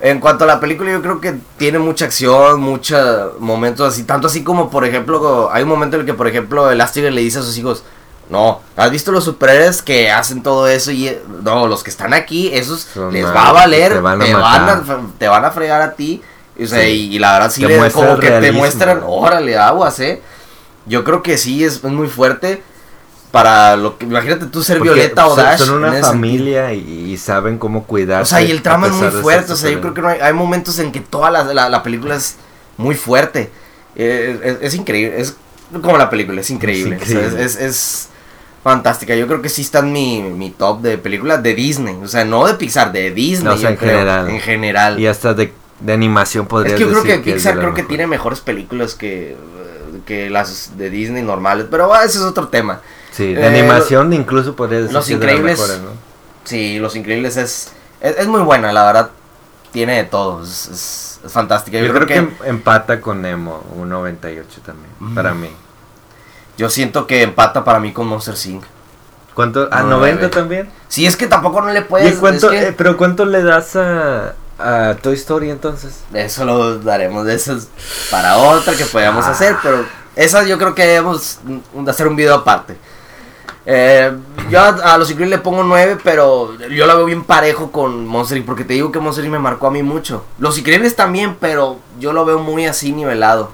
en 0.01 0.19
cuanto 0.21 0.45
a 0.45 0.47
la 0.47 0.61
película, 0.61 0.91
yo 0.91 1.03
creo 1.03 1.21
que 1.21 1.35
tiene 1.59 1.79
mucha 1.79 2.07
acción, 2.07 2.61
muchos 2.61 3.39
momentos 3.39 3.93
así. 3.93 4.05
Tanto 4.05 4.29
así 4.29 4.43
como, 4.43 4.71
por 4.71 4.85
ejemplo, 4.87 5.51
hay 5.53 5.63
un 5.63 5.69
momento 5.69 5.97
en 5.97 6.01
el 6.01 6.07
que, 6.07 6.15
por 6.15 6.27
ejemplo, 6.27 6.71
Elastigirl 6.71 7.15
le 7.15 7.21
dice 7.21 7.41
a 7.41 7.43
sus 7.43 7.57
hijos: 7.59 7.85
No, 8.31 8.61
¿has 8.77 8.91
visto 8.91 9.13
los 9.13 9.25
superhéroes 9.25 9.83
que 9.83 10.11
hacen 10.11 10.43
todo 10.43 10.69
eso? 10.69 10.91
Y 10.91 11.15
no, 11.43 11.67
los 11.67 11.83
que 11.83 11.91
están 11.91 12.15
aquí, 12.15 12.51
esos 12.53 12.87
Son 12.95 13.13
les 13.13 13.27
va 13.27 13.49
a 13.49 13.53
valer. 13.53 13.93
te 13.93 14.01
van 14.01 14.23
a 14.23 14.25
te, 14.25 14.35
van 14.35 14.69
a, 14.69 14.83
te 15.19 15.29
van 15.29 15.45
a 15.45 15.51
fregar 15.51 15.83
a 15.83 15.93
ti. 15.93 16.23
O 16.63 16.67
sea, 16.67 16.81
Sí. 16.83 16.89
y, 17.11 17.17
y 17.17 17.19
la 17.19 17.33
verdad 17.33 17.51
sí 17.51 17.63
le, 17.65 17.91
como 17.91 18.19
que 18.19 18.31
te 18.31 18.53
muestran, 18.53 19.03
órale, 19.07 19.57
aguas, 19.59 19.99
eh. 20.01 20.23
Yo 20.87 21.05
creo 21.05 21.23
que 21.23 21.37
sí 21.39 21.63
es, 21.65 21.75
es 21.77 21.85
muy 21.85 22.09
fuerte 22.09 22.63
para 23.31 23.77
lo 23.77 23.97
que 23.97 24.07
imagínate 24.07 24.47
tú 24.47 24.63
ser 24.63 24.79
Porque 24.79 24.93
Violeta 24.95 25.29
o 25.29 25.37
Dash 25.37 25.61
Son 25.61 25.83
una 25.85 25.93
familia 26.03 26.73
y, 26.73 27.11
y 27.13 27.17
saben 27.17 27.59
cómo 27.59 27.85
cuidar. 27.85 28.23
o 28.23 28.25
sea 28.25 28.43
y 28.43 28.51
el 28.51 28.61
trama 28.63 28.89
es 28.89 28.93
muy 28.93 29.09
fuerte 29.11 29.53
o 29.53 29.57
sea 29.57 29.71
yo 29.71 29.81
creo 29.81 29.95
que 29.95 30.03
no 30.03 30.09
hay, 30.09 30.19
hay 30.21 30.33
momentos 30.33 30.79
en 30.81 30.91
que 30.91 31.01
toda 31.01 31.31
la, 31.31 31.45
la, 31.45 31.69
la 31.69 31.83
película 31.83 32.17
es 32.17 32.37
muy 32.77 32.95
fuerte 32.95 33.51
Eh, 33.97 34.39
es, 34.43 34.57
es 34.63 34.75
increíble 34.75 35.21
es 35.21 35.37
como 35.83 35.97
la 35.99 36.09
película 36.11 36.41
es 36.41 36.51
increíble, 36.51 36.97
Es 36.97 37.03
o 37.03 37.07
sea, 37.07 37.21
increíble. 37.23 37.67
es, 37.67 38.09
fantástica 38.63 39.15
yo 39.15 39.27
creo 39.27 39.41
que 39.41 39.49
sí 39.49 39.63
está 39.63 39.79
en 39.79 39.93
mi, 39.93 40.21
mi 40.23 40.51
top 40.51 40.81
de 40.83 40.99
películas 40.99 41.43
de 41.43 41.55
Disney 41.55 41.97
o 42.03 42.09
sea 42.09 42.25
no 42.25 42.47
de 42.47 42.55
Pixar 42.55 42.93
de 42.93 43.11
Disney 43.13 43.45
No, 43.49 43.55
o 43.55 43.59
sea, 43.59 43.71
en 43.71 43.77
creo, 43.77 43.91
general. 43.91 44.29
en 44.29 44.41
general 44.41 45.01
Y 45.01 45.07
hasta 45.07 45.35
de, 45.35 45.53
de 45.81 45.93
animación 45.93 46.47
podría 46.47 46.75
es 46.75 46.79
que 46.81 46.85
yo 46.87 46.91
creo 46.91 47.03
que 47.05 47.19
Pixar 47.33 47.59
creo 47.59 47.75
que 47.75 47.85
tiene 47.85 48.07
mejores 48.07 48.41
películas 48.41 48.95
que, 48.95 49.37
que 50.05 50.29
las 50.31 50.77
de 50.77 50.91
Disney 50.91 51.23
normales 51.23 51.67
pero 51.71 51.87
bueno, 51.89 52.03
ese 52.05 52.19
es 52.19 52.25
otro 52.25 52.49
tema 52.49 52.81
Sí, 53.13 53.35
de 53.35 53.43
Eh, 53.43 53.47
animación 53.47 54.13
incluso 54.13 54.55
podría 54.57 54.79
decir 54.81 54.93
Los 54.95 55.07
que 55.07 55.17
de 55.17 55.25
Increíbles- 55.27 55.59
mejores, 55.59 55.81
¿no? 55.81 55.91
Sí, 56.45 56.79
Los 56.79 56.97
Increíbles 56.97 57.37
es, 57.37 57.73
es, 58.01 58.17
es 58.19 58.27
muy 58.27 58.41
buena, 58.43 58.73
la 58.73 58.85
verdad. 58.87 59.11
Tiene 59.73 59.97
de 59.99 60.05
todo, 60.05 60.43
es, 60.43 60.67
es, 60.69 61.21
es 61.25 61.33
fantástica. 61.33 61.79
Yo, 61.79 61.93
creo, 61.93 62.07
que, 62.07 62.17
em- 62.17 62.35
empata 62.45 63.01
con 63.01 63.23
Nemo, 63.23 63.63
un 63.77 63.89
98 63.89 64.61
también, 64.65 64.91
Mm. 64.99 65.15
para 65.15 65.33
mí. 65.35 65.51
yo 66.59 66.69
siento 66.69 67.07
que 67.07 67.23
empata 67.23 67.65
para 67.65 67.81
mí 67.81 67.93
con 67.93 68.07
Monster 68.07 68.35
Inc. 68.47 68.65
¿Cuánto? 69.35 69.69
¿A 69.73 69.83
Nueve. 69.83 70.13
90 70.17 70.31
también? 70.31 70.69
Sí, 70.89 71.07
es 71.07 71.17
que 71.17 71.27
tampoco 71.27 71.63
no 71.63 71.71
le 71.71 71.81
¿Y 71.81 71.83
puedes... 71.85 72.17
cuánto, 72.17 72.51
es 72.53 72.61
que- 72.61 72.69
eh, 72.69 72.75
pero 72.77 72.97
cuánto 72.99 73.25
le 73.25 73.43
das 73.43 73.77
a, 73.77 74.35
a 74.59 74.95
Toy 75.01 75.15
Story 75.15 75.49
entonces. 75.51 76.01
Eso 76.13 76.45
lo 76.45 76.79
daremos, 76.81 77.25
de 77.25 77.35
eso 77.37 77.55
es 77.57 77.69
para 78.11 78.37
otra 78.39 78.75
que 78.75 78.85
podamos 78.85 79.25
Ah. 79.25 79.31
hacer, 79.31 79.57
pero 79.63 79.87
esa 80.17 80.43
yo 80.43 80.59
creo 80.59 80.75
que 80.75 80.85
debemos 80.85 81.39
hacer 81.87 82.09
un 82.09 82.17
video 82.17 82.35
aparte. 82.35 82.77
Eh, 83.73 84.13
yo 84.51 84.59
a, 84.59 84.69
a 84.95 84.99
Los 84.99 85.13
Increíbles 85.13 85.39
le 85.39 85.45
pongo 85.45 85.63
9, 85.63 85.99
pero 86.03 86.59
yo 86.59 86.87
la 86.87 86.97
veo 86.97 87.05
bien 87.05 87.23
parejo 87.23 87.71
con 87.71 88.05
Monster 88.05 88.39
Inc. 88.39 88.47
Porque 88.47 88.65
te 88.65 88.75
digo 88.75 88.91
que 88.91 88.99
Monster 88.99 89.25
Inc. 89.25 89.33
me 89.33 89.39
marcó 89.39 89.69
a 89.69 89.71
mí 89.71 89.81
mucho. 89.81 90.25
Los 90.41 90.59
Increíbles 90.59 90.97
también, 90.97 91.37
pero 91.39 91.79
yo 92.01 92.13
lo 92.13 92.25
veo 92.25 92.41
muy 92.41 92.67
así 92.67 92.91
nivelado. 92.91 93.53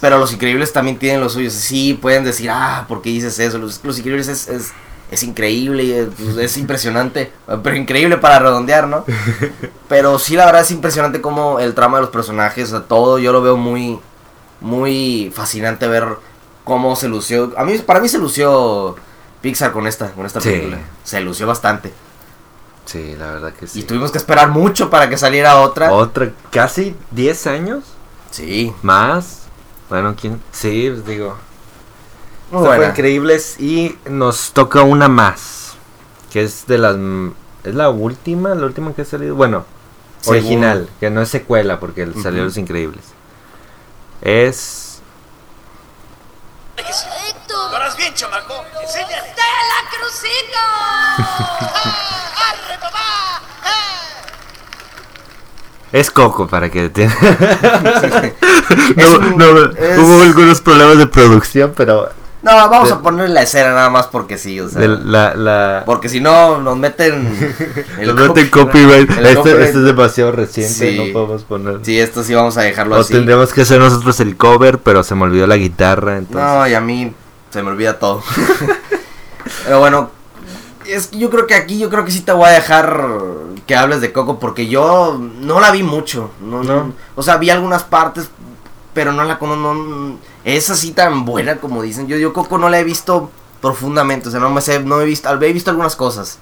Pero 0.00 0.18
Los 0.18 0.32
Increíbles 0.32 0.72
también 0.72 0.96
tienen 0.96 1.20
los 1.20 1.32
suyos. 1.32 1.54
Sí, 1.54 1.94
pueden 1.94 2.22
decir, 2.22 2.50
ah, 2.52 2.84
¿por 2.86 3.02
qué 3.02 3.10
dices 3.10 3.36
eso? 3.40 3.58
Los, 3.58 3.80
Los 3.82 3.98
Increíbles 3.98 4.28
es, 4.28 4.46
es, 4.46 4.72
es 5.10 5.22
increíble, 5.24 5.82
y 5.82 5.92
es, 5.92 6.08
pues, 6.16 6.36
es 6.36 6.56
impresionante. 6.56 7.32
Pero 7.64 7.74
increíble 7.74 8.18
para 8.18 8.38
redondear, 8.38 8.86
¿no? 8.86 9.04
Pero 9.88 10.20
sí, 10.20 10.36
la 10.36 10.46
verdad 10.46 10.62
es 10.62 10.70
impresionante 10.70 11.20
como 11.20 11.58
el 11.58 11.74
trama 11.74 11.96
de 11.96 12.02
los 12.02 12.10
personajes, 12.10 12.68
o 12.68 12.78
sea, 12.78 12.86
todo 12.86 13.18
yo 13.18 13.32
lo 13.32 13.42
veo 13.42 13.56
muy, 13.56 13.98
muy 14.60 15.32
fascinante 15.34 15.88
ver 15.88 16.16
cómo 16.62 16.94
se 16.94 17.08
lució. 17.08 17.52
A 17.56 17.64
mí, 17.64 17.76
para 17.78 17.98
mí 17.98 18.08
se 18.08 18.18
lució 18.18 18.94
Pixar 19.46 19.70
con 19.70 19.86
esta, 19.86 20.10
con 20.10 20.26
esta 20.26 20.40
Sí. 20.40 20.48
película. 20.50 20.78
Se 21.04 21.20
lució 21.20 21.46
bastante. 21.46 21.92
Sí, 22.84 23.14
la 23.16 23.30
verdad 23.30 23.52
que 23.52 23.68
sí. 23.68 23.78
Y 23.78 23.82
tuvimos 23.84 24.10
que 24.10 24.18
esperar 24.18 24.48
mucho 24.48 24.90
para 24.90 25.08
que 25.08 25.16
saliera 25.16 25.60
otra. 25.60 25.92
Otra, 25.92 26.32
casi 26.50 26.96
10 27.12 27.46
años 27.46 27.84
Sí, 28.32 28.74
más. 28.82 29.42
Bueno, 29.88 30.16
¿quién? 30.20 30.42
Sí, 30.50 30.90
pues 30.92 31.06
digo. 31.06 31.36
muy 32.50 32.64
buena. 32.64 32.86
increíbles 32.88 33.54
y 33.60 33.96
nos 34.10 34.50
toca 34.52 34.82
una 34.82 35.06
más. 35.08 35.74
Que 36.32 36.42
es 36.42 36.66
de 36.66 36.78
las. 36.78 36.96
Es 37.62 37.74
la 37.76 37.88
última, 37.90 38.52
la 38.56 38.66
última 38.66 38.92
que 38.94 39.02
ha 39.02 39.04
salido. 39.04 39.36
Bueno, 39.36 39.64
original, 40.26 40.88
que 40.98 41.08
no 41.08 41.22
es 41.22 41.28
secuela 41.28 41.78
porque 41.78 42.04
salió 42.20 42.40
Ujú. 42.40 42.48
Los 42.48 42.56
Increíbles. 42.56 43.04
Es. 44.22 45.00
Héctor, 46.76 47.70
¿Lo 47.70 47.76
harás 47.76 47.96
bien, 47.96 48.12
chamaco? 48.14 48.54
Enséñale. 48.82 49.28
¡Arre, 51.18 52.78
papá! 52.80 53.42
Es 55.92 56.10
Coco 56.10 56.46
para 56.46 56.68
que 56.70 56.88
te... 56.90 57.04
Es 58.96 58.96
no, 58.96 59.18
un- 59.18 59.36
no, 59.38 59.64
es- 59.76 59.98
hubo 59.98 60.22
algunos 60.22 60.60
problemas 60.60 60.98
de 60.98 61.06
producción, 61.06 61.72
pero 61.76 62.08
No, 62.42 62.52
vamos 62.68 62.88
de- 62.88 62.94
a 62.94 62.98
poner 62.98 63.30
la 63.30 63.42
escena 63.42 63.70
nada 63.74 63.90
más 63.90 64.06
porque 64.08 64.36
sí, 64.38 64.58
o 64.60 64.68
sea. 64.68 64.80
de 64.80 64.88
la, 64.88 65.34
la 65.34 65.82
Porque 65.86 66.08
si 66.08 66.20
no, 66.20 66.58
nos 66.60 66.76
meten. 66.76 67.26
el 68.00 68.14
nos 68.14 68.28
meten 68.28 68.48
copyright. 68.50 69.08
Este, 69.10 69.34
copyright. 69.36 69.62
este 69.66 69.78
es 69.78 69.84
demasiado 69.84 70.32
reciente, 70.32 70.72
Sí. 70.74 70.98
no 70.98 71.12
podemos 71.12 71.44
poner. 71.44 71.78
Sí, 71.84 71.98
esto 71.98 72.22
sí 72.24 72.34
vamos 72.34 72.56
a 72.58 72.62
dejarlo 72.62 72.96
o 72.96 73.00
así. 73.00 73.12
tendríamos 73.12 73.52
que 73.52 73.62
hacer 73.62 73.78
nosotros 73.80 74.18
el 74.20 74.36
cover, 74.36 74.78
pero 74.78 75.02
se 75.04 75.14
me 75.14 75.22
olvidó 75.24 75.46
la 75.46 75.56
guitarra, 75.56 76.16
entonces. 76.18 76.42
No, 76.42 76.66
y 76.66 76.74
a 76.74 76.80
mí 76.80 77.12
se 77.50 77.62
me 77.62 77.70
olvida 77.70 77.98
todo. 77.98 78.22
Pero 79.64 79.78
bueno, 79.80 80.10
es 80.86 81.08
que 81.08 81.18
yo 81.18 81.30
creo 81.30 81.46
que 81.46 81.54
aquí 81.54 81.78
yo 81.78 81.90
creo 81.90 82.04
que 82.04 82.10
sí 82.10 82.20
te 82.20 82.32
voy 82.32 82.46
a 82.46 82.50
dejar 82.52 83.04
que 83.66 83.74
hables 83.76 84.00
de 84.00 84.12
Coco 84.12 84.38
porque 84.38 84.68
yo 84.68 85.18
no 85.40 85.60
la 85.60 85.70
vi 85.70 85.82
mucho. 85.82 86.30
No, 86.40 86.62
no. 86.62 86.84
No. 86.84 86.92
O 87.14 87.22
sea, 87.22 87.36
vi 87.36 87.50
algunas 87.50 87.82
partes, 87.84 88.28
pero 88.94 89.12
no 89.12 89.24
la 89.24 89.38
conozco. 89.38 89.74
No, 89.74 90.18
es 90.44 90.70
así 90.70 90.92
tan 90.92 91.24
buena 91.24 91.56
como 91.56 91.82
dicen. 91.82 92.06
Yo, 92.06 92.16
yo 92.16 92.32
Coco 92.32 92.58
no 92.58 92.68
la 92.68 92.78
he 92.78 92.84
visto 92.84 93.30
profundamente. 93.60 94.28
O 94.28 94.30
sea, 94.30 94.40
no 94.40 94.50
me 94.50 94.60
sé, 94.60 94.80
no 94.80 95.00
he 95.00 95.04
visto, 95.04 95.28
he 95.42 95.52
visto 95.52 95.70
algunas 95.70 95.96
cosas. 95.96 96.38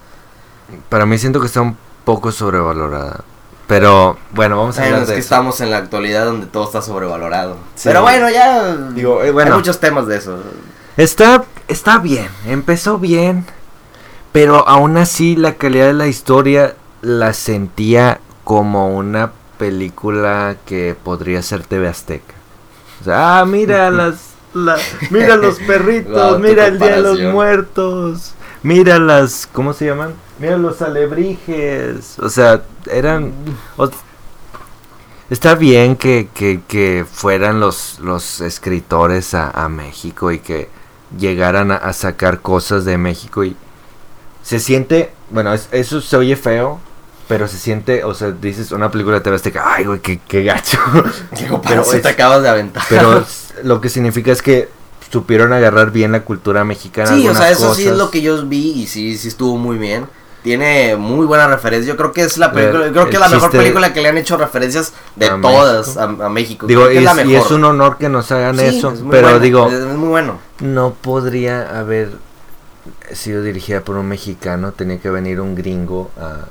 Para 0.88 1.06
mí 1.06 1.16
siento 1.18 1.40
que 1.40 1.46
está 1.46 1.60
un 1.60 1.76
poco 2.04 2.32
sobrevalorada. 2.32 3.20
Pero 3.66 4.18
bueno, 4.32 4.58
vamos 4.58 4.76
a 4.76 4.82
Bueno, 4.82 4.96
hablar 4.96 5.02
es 5.04 5.08
de 5.08 5.14
que 5.14 5.20
eso. 5.20 5.26
estamos 5.34 5.60
en 5.62 5.70
la 5.70 5.78
actualidad 5.78 6.26
donde 6.26 6.46
todo 6.46 6.64
está 6.64 6.82
sobrevalorado. 6.82 7.56
Sí. 7.76 7.84
Pero 7.88 8.02
bueno, 8.02 8.28
ya. 8.28 8.76
Digo, 8.92 9.22
eh, 9.22 9.30
bueno. 9.30 9.52
Hay 9.52 9.56
muchos 9.58 9.80
temas 9.80 10.06
de 10.06 10.18
eso. 10.18 10.38
Está, 10.98 11.44
está 11.68 11.98
bien, 11.98 12.28
empezó 12.46 12.98
bien, 12.98 13.44
pero 14.32 14.66
aún 14.68 14.96
así 14.96 15.36
la 15.36 15.54
calidad 15.54 15.86
de 15.86 15.94
la 15.94 16.06
historia 16.08 16.74
la 17.02 17.32
sentía 17.32 18.20
como 18.44 18.94
una 18.96 19.32
película 19.58 20.56
que 20.66 20.96
podría 21.02 21.42
ser 21.42 21.62
TV 21.64 21.88
Azteca. 21.88 22.34
O 23.00 23.04
sea, 23.04 23.40
ah, 23.40 23.44
mira 23.46 23.90
las, 23.92 24.30
la- 24.54 24.78
mira 25.10 25.36
los 25.36 25.58
perritos, 25.60 26.40
mira 26.40 26.66
el 26.66 26.78
Día 26.78 26.96
de 26.96 27.02
los. 27.02 27.20
Muertos, 27.32 28.34
mira 28.62 28.98
las, 28.98 29.48
¿cómo 29.52 29.72
se 29.72 29.86
llaman? 29.86 30.14
Mira 30.38 30.56
los 30.56 30.82
alebrijes, 30.82 32.18
o 32.18 32.28
sea, 32.28 32.62
eran... 32.90 33.32
o- 33.76 33.90
Está 35.30 35.54
bien 35.54 35.96
que, 35.96 36.28
que, 36.34 36.60
que 36.68 37.06
fueran 37.10 37.58
los, 37.58 37.98
los 38.00 38.40
escritores 38.42 39.32
a, 39.34 39.50
a 39.50 39.68
México 39.70 40.30
y 40.30 40.38
que 40.38 40.68
llegaran 41.18 41.70
a, 41.70 41.76
a 41.76 41.92
sacar 41.92 42.40
cosas 42.40 42.84
de 42.84 42.98
México 42.98 43.44
y 43.44 43.56
se 44.42 44.60
siente, 44.60 45.10
bueno, 45.30 45.52
es- 45.54 45.68
eso 45.72 46.00
se 46.00 46.16
oye 46.16 46.36
feo, 46.36 46.80
pero 47.28 47.48
se 47.48 47.56
siente, 47.58 48.04
o 48.04 48.12
sea, 48.14 48.30
dices 48.32 48.70
una 48.72 48.90
película 48.90 49.16
de 49.16 49.22
TV 49.22 49.36
Azteca, 49.36 49.64
ay, 49.74 49.84
güey, 49.86 50.00
qué, 50.00 50.20
qué 50.28 50.42
gacho. 50.44 50.78
Digo, 51.38 51.60
Pero 51.62 51.82
es- 51.82 52.02
te 52.02 52.08
acabas 52.08 52.42
de 52.42 52.48
aventar. 52.48 52.82
pero 52.88 53.24
lo 53.62 53.80
que 53.80 53.88
significa 53.88 54.30
es 54.32 54.42
que 54.42 54.68
supieron 55.10 55.52
agarrar 55.52 55.90
bien 55.92 56.12
la 56.12 56.22
cultura 56.24 56.64
mexicana. 56.64 57.14
Sí, 57.14 57.26
o 57.28 57.34
sea, 57.34 57.50
eso 57.50 57.74
sí 57.74 57.86
es 57.86 57.96
lo 57.96 58.10
que 58.10 58.20
yo 58.20 58.44
vi 58.46 58.72
y 58.72 58.86
sí, 58.86 59.16
sí 59.16 59.28
estuvo 59.28 59.56
muy 59.56 59.78
bien. 59.78 60.06
Tiene 60.44 60.94
muy 60.96 61.24
buena 61.26 61.48
referencia. 61.48 61.92
Yo 61.92 61.96
creo 61.96 62.12
que 62.12 62.20
es 62.22 62.36
la 62.38 62.52
película, 62.52 62.84
El- 62.86 62.92
creo 62.92 63.06
que 63.06 63.14
es 63.14 63.20
la 63.20 63.28
mejor 63.30 63.50
película 63.50 63.92
que 63.94 64.00
le 64.02 64.08
han 64.10 64.18
hecho 64.18 64.36
referencias 64.36 64.92
de 65.16 65.26
a 65.26 65.40
todas 65.40 65.96
a, 65.96 66.02
a 66.04 66.28
México. 66.28 66.66
Digo, 66.66 66.90
y 66.92 66.98
es 66.98 67.02
la 67.02 67.12
es, 67.12 67.24
y 67.24 67.24
mejor. 67.30 67.46
es 67.46 67.50
un 67.52 67.64
honor 67.64 67.96
que 67.96 68.08
nos 68.10 68.30
hagan 68.30 68.58
Sí, 68.58 68.66
eso, 68.66 68.90
es 68.92 69.00
pero 69.10 69.22
buena, 69.28 69.38
digo, 69.38 69.68
es, 69.70 69.80
muy 69.96 70.08
bueno. 70.10 70.38
no 70.60 70.92
podría 70.92 71.80
haber 71.80 72.10
sido 73.12 73.42
dirigida 73.42 73.80
por 73.80 73.96
un 73.96 74.06
mexicano, 74.06 74.72
tenía 74.72 74.98
que 75.00 75.08
venir 75.10 75.40
un 75.40 75.54
gringo 75.54 76.10
a, 76.20 76.44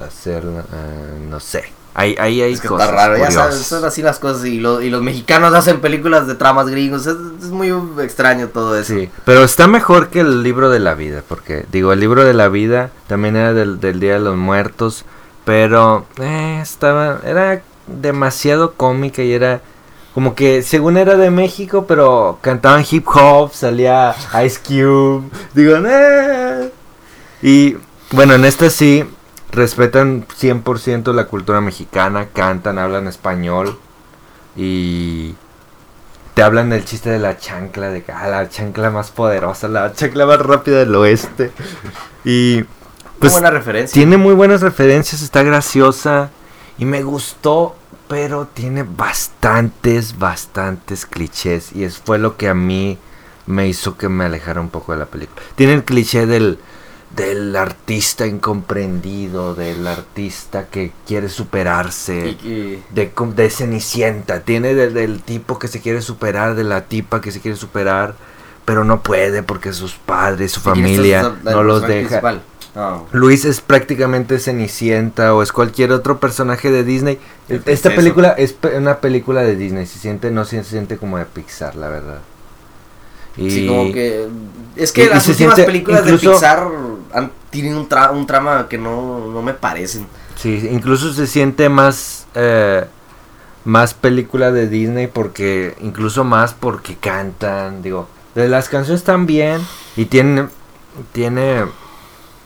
a 0.00 0.06
hacer, 0.06 0.44
eh, 0.44 1.26
no 1.28 1.40
sé. 1.40 1.64
Ahí, 1.92 2.14
ahí 2.20 2.40
hay 2.40 2.52
Es 2.52 2.60
que 2.60 2.68
cosas 2.68 2.88
está 2.88 2.96
raro, 2.96 3.18
ya 3.18 3.30
sabes, 3.32 3.56
son 3.56 3.84
así 3.84 4.00
las 4.00 4.20
cosas 4.20 4.44
y, 4.44 4.60
lo- 4.60 4.80
y 4.80 4.90
los 4.90 5.02
mexicanos 5.02 5.52
hacen 5.54 5.80
películas 5.80 6.28
de 6.28 6.36
tramas 6.36 6.68
gringos, 6.68 7.04
es, 7.06 7.16
es 7.42 7.48
muy 7.50 7.74
extraño 8.00 8.46
todo 8.48 8.78
eso. 8.78 8.94
Sí, 8.94 9.10
pero 9.24 9.42
está 9.42 9.66
mejor 9.66 10.08
que 10.08 10.20
el 10.20 10.44
libro 10.44 10.70
de 10.70 10.78
la 10.78 10.94
vida, 10.94 11.22
porque 11.28 11.66
digo, 11.72 11.92
el 11.92 11.98
libro 11.98 12.24
de 12.24 12.32
la 12.32 12.48
vida 12.48 12.90
también 13.08 13.34
era 13.34 13.52
del, 13.52 13.80
del 13.80 13.98
Día 13.98 14.14
de 14.14 14.20
los 14.20 14.36
Muertos, 14.36 15.04
pero 15.44 16.06
eh, 16.20 16.60
estaba, 16.62 17.20
era 17.24 17.60
demasiado 17.88 18.72
cómica 18.74 19.22
y 19.22 19.32
era 19.32 19.60
como 20.14 20.36
que 20.36 20.62
según 20.62 20.96
era 20.96 21.16
de 21.16 21.30
México, 21.30 21.86
pero 21.88 22.38
cantaban 22.40 22.84
hip 22.88 23.06
hop, 23.08 23.52
salía 23.52 24.14
Ice 24.44 24.60
Cube, 24.64 25.28
digo, 25.54 25.76
eh. 25.84 26.70
y 27.42 27.76
bueno, 28.12 28.34
en 28.34 28.44
esta 28.44 28.70
sí 28.70 29.04
respetan 29.52 30.26
100% 30.26 31.12
la 31.12 31.26
cultura 31.26 31.60
mexicana, 31.60 32.28
cantan, 32.32 32.78
hablan 32.78 33.08
español 33.08 33.78
y 34.56 35.34
te 36.34 36.42
hablan 36.42 36.70
del 36.70 36.84
chiste 36.84 37.10
de 37.10 37.18
la 37.18 37.38
chancla, 37.38 37.90
de 37.90 38.04
ah, 38.12 38.28
la 38.28 38.48
chancla 38.48 38.90
más 38.90 39.10
poderosa, 39.10 39.68
la 39.68 39.92
chancla 39.92 40.26
más 40.26 40.40
rápida 40.40 40.78
del 40.78 40.94
oeste. 40.94 41.50
Y 42.24 42.62
pues 43.18 43.32
Muy 43.32 43.40
buena 43.42 43.50
referencia. 43.50 43.92
tiene 43.94 44.16
muy 44.16 44.34
buenas 44.34 44.60
referencias, 44.60 45.22
está 45.22 45.42
graciosa 45.42 46.30
y 46.78 46.84
me 46.84 47.02
gustó, 47.02 47.76
pero 48.08 48.46
tiene 48.46 48.82
bastantes, 48.82 50.18
bastantes 50.18 51.06
clichés 51.06 51.72
y 51.74 51.84
eso 51.84 52.00
fue 52.04 52.18
lo 52.18 52.36
que 52.36 52.48
a 52.48 52.54
mí 52.54 52.98
me 53.46 53.68
hizo 53.68 53.96
que 53.98 54.08
me 54.08 54.24
alejara 54.24 54.60
un 54.60 54.70
poco 54.70 54.92
de 54.92 54.98
la 54.98 55.06
película. 55.06 55.42
Tiene 55.56 55.74
el 55.74 55.84
cliché 55.84 56.26
del 56.26 56.58
del 57.16 57.56
artista 57.56 58.26
incomprendido, 58.26 59.54
del 59.54 59.86
artista 59.86 60.66
que 60.70 60.92
quiere 61.06 61.28
superarse. 61.28 62.36
Y- 62.42 62.48
y- 62.48 62.82
De, 62.90 63.10
de 63.34 63.50
Cenicienta, 63.50 64.40
tiene 64.40 64.74
de- 64.74 64.90
del 64.90 65.20
tipo 65.22 65.58
que 65.58 65.68
se 65.68 65.80
quiere 65.80 66.02
superar, 66.02 66.54
de 66.54 66.64
la 66.64 66.82
tipa 66.84 67.20
que 67.20 67.32
se 67.32 67.40
quiere 67.40 67.56
superar, 67.56 68.14
pero 68.64 68.84
no 68.84 69.02
puede 69.02 69.42
porque 69.42 69.72
sus 69.72 69.94
padres, 69.94 70.52
su 70.52 70.62
¿quién 70.62 70.76
es 70.76 70.82
familia 70.96 71.32
no 71.42 71.62
los 71.64 71.82
deja. 71.82 72.22
Luis 73.10 73.44
es 73.44 73.60
prácticamente 73.60 74.38
Cenicienta 74.38 75.34
o 75.34 75.42
es 75.42 75.50
cualquier 75.50 75.90
otro 75.90 76.20
personaje 76.20 76.70
de 76.70 76.84
Disney. 76.84 77.18
¿Qué 77.48 77.60
Esta 77.66 77.88
es 77.88 77.94
película 77.96 78.28
es 78.38 78.54
una 78.76 78.98
película 78.98 79.42
de 79.42 79.56
Disney, 79.56 79.86
se 79.86 79.98
siente 79.98 80.30
no 80.30 80.44
se 80.44 80.62
siente 80.62 80.96
como 80.96 81.18
de 81.18 81.24
Pixar, 81.24 81.74
la 81.74 81.88
verdad. 81.88 82.20
Y 83.36 83.50
Sí, 83.50 83.66
como 83.66 83.92
que. 83.92 84.28
Es 84.76 84.92
que 84.92 85.04
y 85.04 85.08
las 85.08 85.26
últimas 85.26 85.54
siente 85.54 85.64
películas 85.64 86.02
incluso- 86.04 86.26
de 86.28 86.32
Pixar 86.34 86.68
han, 87.14 87.30
tienen 87.50 87.76
un, 87.76 87.88
tra- 87.88 88.12
un 88.12 88.26
trama 88.26 88.68
que 88.68 88.78
no, 88.78 89.26
no 89.28 89.42
me 89.42 89.54
parecen. 89.54 90.06
Sí, 90.36 90.68
incluso 90.70 91.12
se 91.12 91.26
siente 91.26 91.68
más 91.68 92.26
eh, 92.34 92.84
más 93.64 93.94
película 93.94 94.52
de 94.52 94.68
Disney 94.68 95.06
porque 95.06 95.74
incluso 95.80 96.24
más 96.24 96.54
porque 96.54 96.96
cantan, 96.96 97.82
digo, 97.82 98.08
de 98.34 98.48
las 98.48 98.68
canciones 98.68 99.00
están 99.00 99.26
bien 99.26 99.60
y 99.96 100.06
tiene 100.06 100.48
tiene 101.12 101.64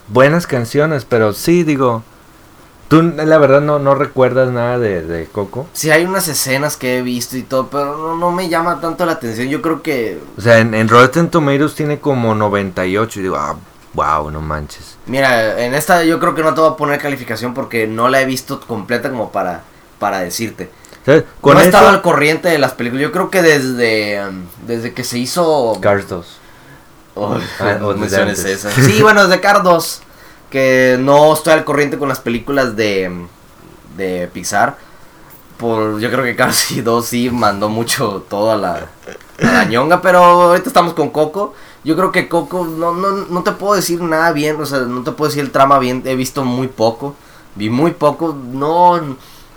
buenas 0.08 0.46
canciones, 0.46 1.04
pero 1.04 1.32
sí 1.32 1.62
digo 1.64 2.02
Tú, 2.86 3.00
la 3.02 3.38
verdad, 3.38 3.62
no, 3.62 3.78
no 3.78 3.94
recuerdas 3.94 4.50
nada 4.52 4.78
de, 4.78 5.00
de 5.02 5.24
Coco. 5.24 5.66
Sí, 5.72 5.90
hay 5.90 6.04
unas 6.04 6.28
escenas 6.28 6.76
que 6.76 6.98
he 6.98 7.02
visto 7.02 7.34
y 7.38 7.42
todo, 7.42 7.68
pero 7.68 7.96
no, 7.96 8.14
no 8.18 8.30
me 8.30 8.50
llama 8.50 8.78
tanto 8.78 9.06
la 9.06 9.12
atención. 9.12 9.48
Yo 9.48 9.62
creo 9.62 9.80
que, 9.82 10.20
O 10.36 10.40
sea, 10.42 10.58
en, 10.58 10.74
en 10.74 10.86
Rotten 10.88 11.30
Tomatoes 11.30 11.74
tiene 11.74 11.98
como 11.98 12.34
98. 12.34 13.18
Y 13.18 13.22
digo, 13.22 13.36
ah, 13.36 13.56
wow, 13.94 14.30
no 14.30 14.40
manches. 14.40 14.96
mira, 15.06 15.60
en 15.64 15.74
esta 15.74 16.04
yo 16.04 16.18
creo 16.20 16.34
que 16.34 16.42
no 16.42 16.52
te 16.54 16.60
voy 16.60 16.70
a 16.72 16.76
poner 16.76 17.00
calificación 17.00 17.54
porque 17.54 17.86
no 17.86 18.08
la 18.08 18.20
he 18.20 18.24
visto 18.26 18.60
completa 18.60 19.10
como 19.10 19.30
para, 19.32 19.62
para 19.98 20.18
decirte. 20.20 20.70
¿Sabes? 21.06 21.24
Con 21.40 21.54
no 21.54 21.60
eso, 21.60 21.68
estaba 21.68 21.90
al 21.90 22.02
corriente 22.02 22.48
de 22.48 22.58
las 22.58 22.72
películas. 22.72 23.02
Yo 23.02 23.12
creo 23.12 23.30
que 23.30 23.42
desde, 23.42 24.26
um, 24.26 24.46
desde 24.66 24.94
que 24.94 25.04
se 25.04 25.18
hizo... 25.18 25.76
Cars 25.80 26.08
2. 26.08 26.38
Oh, 27.16 27.38
Ah, 27.60 27.76
no 27.80 27.88
o 27.88 27.94
desde 27.94 28.00
menciones 28.00 28.38
antes. 28.40 28.64
esa. 28.64 28.70
Sí, 28.72 29.02
bueno, 29.02 29.26
desde 29.26 29.40
Cars 29.40 29.62
2. 29.62 30.00
Que 30.50 30.96
no 30.98 31.32
estoy 31.34 31.52
al 31.52 31.64
corriente 31.64 31.98
con 31.98 32.08
las 32.08 32.20
películas 32.20 32.74
de, 32.74 33.26
de 33.96 34.28
Pixar. 34.32 34.76
Por, 35.58 36.00
yo 36.00 36.10
creo 36.10 36.24
que 36.24 36.34
Cars 36.36 36.68
2 36.82 37.06
sí 37.06 37.28
mandó 37.30 37.68
mucho 37.68 38.24
todo 38.28 38.50
a 38.52 38.56
la, 38.56 38.86
a 39.42 39.44
la 39.44 39.64
ñonga. 39.66 40.00
Pero 40.00 40.24
ahorita 40.24 40.68
estamos 40.68 40.94
con 40.94 41.10
Coco. 41.10 41.54
Yo 41.84 41.96
creo 41.96 42.10
que 42.12 42.28
Coco, 42.28 42.64
no, 42.66 42.94
no, 42.94 43.10
no 43.28 43.42
te 43.42 43.52
puedo 43.52 43.74
decir 43.74 44.00
nada 44.00 44.32
bien. 44.32 44.60
O 44.60 44.66
sea, 44.66 44.80
no 44.80 45.02
te 45.02 45.12
puedo 45.12 45.28
decir 45.28 45.42
el 45.44 45.50
trama 45.50 45.78
bien. 45.78 46.02
He 46.06 46.16
visto 46.16 46.44
muy 46.44 46.68
poco. 46.68 47.14
Vi 47.56 47.68
muy 47.70 47.92
poco. 47.92 48.34
No. 48.52 49.16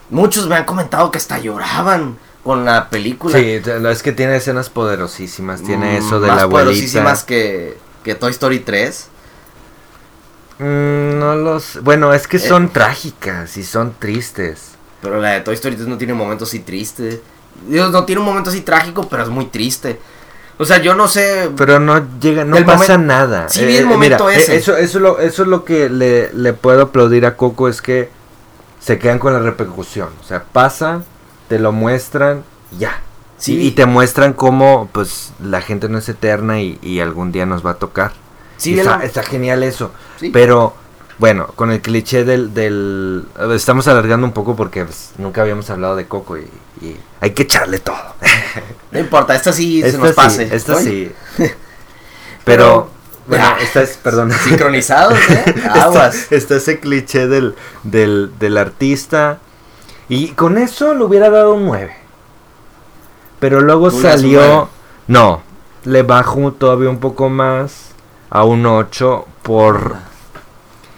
Muchos 0.10 0.48
me 0.48 0.56
han 0.56 0.66
comentado 0.66 1.10
que 1.12 1.18
hasta 1.18 1.40
lloraban 1.40 2.18
con 2.44 2.66
la 2.66 2.90
película. 2.90 3.38
Sí, 3.38 3.62
es 3.90 4.04
que 4.04 4.12
tiene 4.12 4.36
escenas 4.38 4.70
poderosísimas. 4.70 5.62
Tiene 5.64 5.94
Mm, 6.00 6.04
eso 6.06 6.20
de 6.20 6.28
más 6.28 6.38
la 6.38 6.44
abuelita. 6.44 6.66
poderosísimas 6.66 7.24
que, 7.24 7.78
que 8.04 8.16
Toy 8.16 8.32
Story 8.32 8.60
3. 8.60 9.10
Mm, 10.60 11.20
no 11.20 11.36
los. 11.36 11.82
Bueno, 11.84 12.14
es 12.14 12.28
que 12.28 12.38
Eh. 12.38 12.40
son 12.40 12.70
trágicas 12.70 13.58
y 13.58 13.64
son 13.64 13.94
tristes. 14.00 14.72
Pero 15.02 15.22
la 15.22 15.30
de 15.32 15.42
Toy 15.42 15.54
Story 15.56 15.76
3 15.76 15.88
no 15.88 15.98
tiene 15.98 16.14
un 16.14 16.20
momento 16.20 16.46
así 16.46 16.60
triste. 16.60 17.22
Dios, 17.68 17.92
no 17.92 18.06
tiene 18.06 18.20
un 18.22 18.28
momento 18.28 18.50
así 18.50 18.62
trágico, 18.62 19.08
pero 19.08 19.24
es 19.24 19.30
muy 19.30 19.46
triste. 19.46 20.00
O 20.60 20.66
sea, 20.66 20.78
yo 20.82 20.96
no 20.96 21.08
sé. 21.08 21.50
Pero 21.56 21.80
no 21.80 22.04
llega, 22.20 22.44
no 22.44 22.58
El 22.58 22.66
pasa 22.66 22.98
momen- 22.98 23.06
nada. 23.06 23.50
Sí, 23.50 23.64
vi 23.66 23.78
el 23.78 23.84
Eh, 23.84 23.88
momento 23.88 24.26
mira, 24.26 24.38
ese. 24.40 24.56
eh, 24.56 24.58
Eso, 24.58 24.76
eso, 24.76 24.98
es 24.98 25.02
lo, 25.04 25.20
eso 25.20 25.44
es 25.44 25.48
lo 25.48 25.64
que 25.66 25.90
le, 25.90 26.34
le 26.34 26.54
puedo 26.54 26.82
aplaudir 26.84 27.26
a 27.26 27.36
Coco, 27.38 27.68
es 27.68 27.82
que 27.82 28.10
se 28.80 28.98
quedan 29.00 29.20
con 29.20 29.34
la 29.34 29.40
repercusión. 29.40 30.10
O 30.20 30.24
sea, 30.24 30.44
pasa, 30.44 31.04
te 31.48 31.60
lo 31.60 31.72
muestran, 31.72 32.44
ya. 32.78 33.02
Sí. 33.38 33.56
Y, 33.60 33.68
y 33.68 33.72
te 33.72 33.86
muestran 33.86 34.34
cómo, 34.34 34.90
pues, 34.92 35.32
la 35.44 35.62
gente 35.62 35.90
no 35.90 36.00
es 36.00 36.10
eterna 36.10 36.60
y, 36.60 36.80
y 36.82 37.02
algún 37.02 37.32
día 37.32 37.46
nos 37.46 37.64
va 37.64 37.72
a 37.72 37.76
tocar. 37.76 38.14
Sí, 38.58 38.72
Y 38.72 38.74
el- 38.74 38.80
está, 38.80 39.04
está 39.04 39.22
genial 39.24 39.62
eso. 39.62 39.92
Sí. 40.20 40.32
Pero, 40.32 40.74
bueno, 41.20 41.48
con 41.56 41.72
el 41.72 41.82
cliché 41.82 42.24
del, 42.24 42.54
del... 42.54 43.26
Estamos 43.54 43.88
alargando 43.88 44.26
un 44.28 44.34
poco 44.34 44.56
porque 44.56 44.86
pues, 44.86 45.12
nunca 45.18 45.42
habíamos 45.42 45.70
hablado 45.70 45.96
de 45.96 46.08
Coco 46.08 46.38
y, 46.38 46.48
y 46.82 46.98
hay 47.22 47.32
que 47.32 47.44
echarle 47.44 47.80
todo. 47.80 47.96
No 48.92 49.00
importa, 49.00 49.36
esta 49.36 49.52
sí 49.52 49.82
se 49.82 49.98
nos 49.98 50.08
sí, 50.10 50.14
pase. 50.16 50.56
esta 50.56 50.76
Oye, 50.76 51.14
sí. 51.36 51.44
Pero- 51.44 51.54
Pero, 52.46 52.90
bueno, 53.28 53.44
Ah. 53.46 53.58
esta 53.62 53.82
es, 53.82 53.98
perdón. 53.98 54.32
Sincronizados, 54.44 55.18
¿eh? 55.30 55.44
Está, 55.56 55.84
Aguas. 55.84 56.32
está 56.32 56.56
ese 56.56 56.80
cliché 56.80 57.28
del, 57.28 57.56
del, 57.84 58.32
del 58.40 58.58
artista. 58.58 59.40
Y 60.10 60.30
con 60.30 60.58
eso 60.58 60.94
le 60.94 61.04
hubiera 61.04 61.30
dado 61.30 61.54
un 61.54 61.66
9. 61.66 61.94
Pero 63.40 63.60
luego 63.62 63.92
¿Tú 63.92 63.98
le 63.98 64.04
das 64.04 64.16
un 64.16 64.22
salió... 64.22 64.70
No, 65.08 65.42
le 65.84 66.04
bajo 66.04 66.54
todavía 66.54 66.90
un 66.90 67.00
poco 67.00 67.30
más 67.30 67.90
a 68.30 68.44
un 68.46 68.66
8 68.66 69.26
por, 69.44 69.98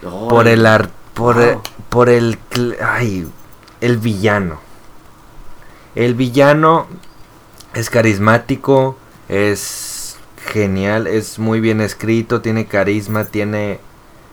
por 0.01 0.47
el 0.47 0.65
ar- 0.65 0.89
por, 1.13 1.35
Wow. 1.35 1.43
el- 1.43 1.57
por 1.89 2.09
el 2.09 2.37
ay, 2.81 3.27
el 3.81 3.97
villano. 3.97 4.59
El 5.95 6.13
villano 6.13 6.87
es 7.73 7.89
carismático, 7.89 8.97
es 9.27 10.17
genial, 10.51 11.07
es 11.07 11.39
muy 11.39 11.59
bien 11.59 11.81
escrito, 11.81 12.41
tiene 12.41 12.65
carisma, 12.65 13.25
tiene 13.25 13.79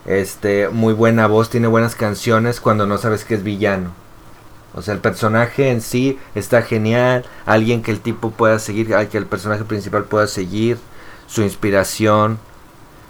este 0.05 0.69
muy 0.69 0.93
buena 0.93 1.27
voz, 1.27 1.49
tiene 1.49 1.67
buenas 1.67 1.95
canciones 1.95 2.61
cuando 2.61 2.87
no 2.87 2.97
sabes 2.97 3.25
que 3.25 3.35
es 3.35 3.43
villano. 3.43 3.91
O 4.73 4.81
sea, 4.81 4.93
el 4.93 4.99
personaje 4.99 5.69
en 5.71 5.81
sí 5.81 6.17
está 6.35 6.61
genial, 6.61 7.25
alguien 7.45 7.81
que 7.81 7.91
el 7.91 7.99
tipo 7.99 8.31
pueda 8.31 8.59
seguir, 8.59 8.93
al 8.95 9.09
que 9.09 9.17
el 9.17 9.25
personaje 9.25 9.63
principal 9.65 10.05
pueda 10.05 10.27
seguir, 10.27 10.77
su 11.25 11.41
inspiración. 11.41 12.39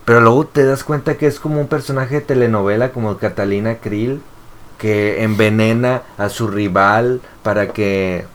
Pero 0.08 0.22
luego 0.22 0.46
te 0.48 0.63
das 0.63 0.86
cuenta 0.86 1.17
que 1.17 1.28
es 1.28 1.38
como 1.38 1.60
un 1.60 1.67
personaje 1.67 2.15
de 2.15 2.22
telenovela 2.22 2.91
como 2.93 3.17
Catalina 3.17 3.76
Krill 3.80 4.22
que 4.78 5.22
envenena 5.24 6.04
a 6.17 6.30
su 6.30 6.48
rival 6.48 7.20
para 7.43 7.67
que 7.74 8.26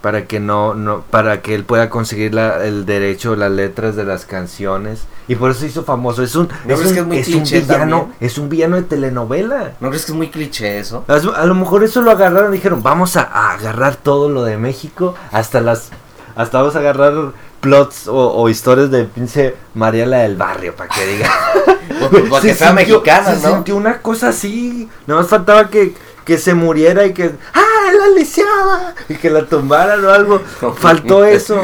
para 0.00 0.24
que 0.26 0.40
no 0.40 0.72
no 0.74 1.02
para 1.10 1.42
que 1.42 1.54
él 1.54 1.64
pueda 1.64 1.90
conseguir 1.90 2.32
la- 2.32 2.64
el 2.64 2.86
derecho 2.86 3.36
las 3.36 3.50
letras 3.50 3.94
de 3.94 4.04
las 4.04 4.24
canciones 4.24 5.02
y 5.26 5.34
por 5.34 5.50
eso 5.50 5.60
se 5.60 5.66
hizo 5.66 5.82
famoso 5.84 6.22
es 6.22 6.34
un 6.34 6.48
¿No 6.64 6.74
es 6.74 6.80
un, 6.86 6.94
que 6.94 7.00
es 7.00 7.06
muy 7.06 7.18
es 7.18 7.28
un 7.28 7.42
villano 7.42 7.66
también? 7.66 8.06
es 8.20 8.38
un 8.38 8.48
villano 8.48 8.76
de 8.76 8.82
telenovela 8.84 9.72
¿No 9.80 9.88
crees 9.90 10.06
que 10.06 10.12
es 10.12 10.16
muy 10.16 10.30
cliché 10.30 10.78
eso? 10.78 11.04
a 11.08 11.14
a 11.42 11.44
lo 11.46 11.54
mejor 11.56 11.82
eso 11.84 12.00
lo 12.00 12.12
agarraron 12.12 12.52
y 12.54 12.56
dijeron 12.58 12.82
vamos 12.82 13.16
a, 13.18 13.22
a 13.22 13.52
agarrar 13.54 13.96
todo 13.96 14.30
lo 14.30 14.44
de 14.44 14.56
México 14.56 15.14
hasta 15.32 15.60
las 15.60 15.90
hasta 16.36 16.58
vamos 16.60 16.76
a 16.76 16.78
agarrar 16.78 17.12
plots 17.60 18.06
o, 18.08 18.14
o 18.16 18.48
historias 18.48 18.90
de 18.90 19.04
pinche 19.04 19.54
Mariela 19.74 20.18
del 20.18 20.36
barrio 20.36 20.74
para 20.76 20.88
que 20.94 21.06
diga 21.06 21.30
Para 22.30 22.42
que 22.42 22.48
Se 22.50 22.54
sea 22.54 22.68
sintió- 22.68 22.74
mexicana, 22.74 23.34
se 23.34 23.46
¿no? 23.48 23.54
sintió 23.54 23.76
una 23.76 24.00
cosa 24.00 24.28
así. 24.28 24.88
Nada 25.06 25.20
más 25.22 25.30
faltaba 25.30 25.68
que, 25.68 25.94
que 26.24 26.38
se 26.38 26.54
muriera 26.54 27.04
y 27.06 27.12
que. 27.12 27.32
¡Ah, 27.54 27.90
la 27.92 28.08
lisiada! 28.18 28.94
Y 29.08 29.14
que 29.14 29.30
la 29.30 29.44
tumbaran 29.46 30.04
o 30.04 30.10
algo. 30.10 30.40
Faltó 30.76 31.24
eso. 31.24 31.60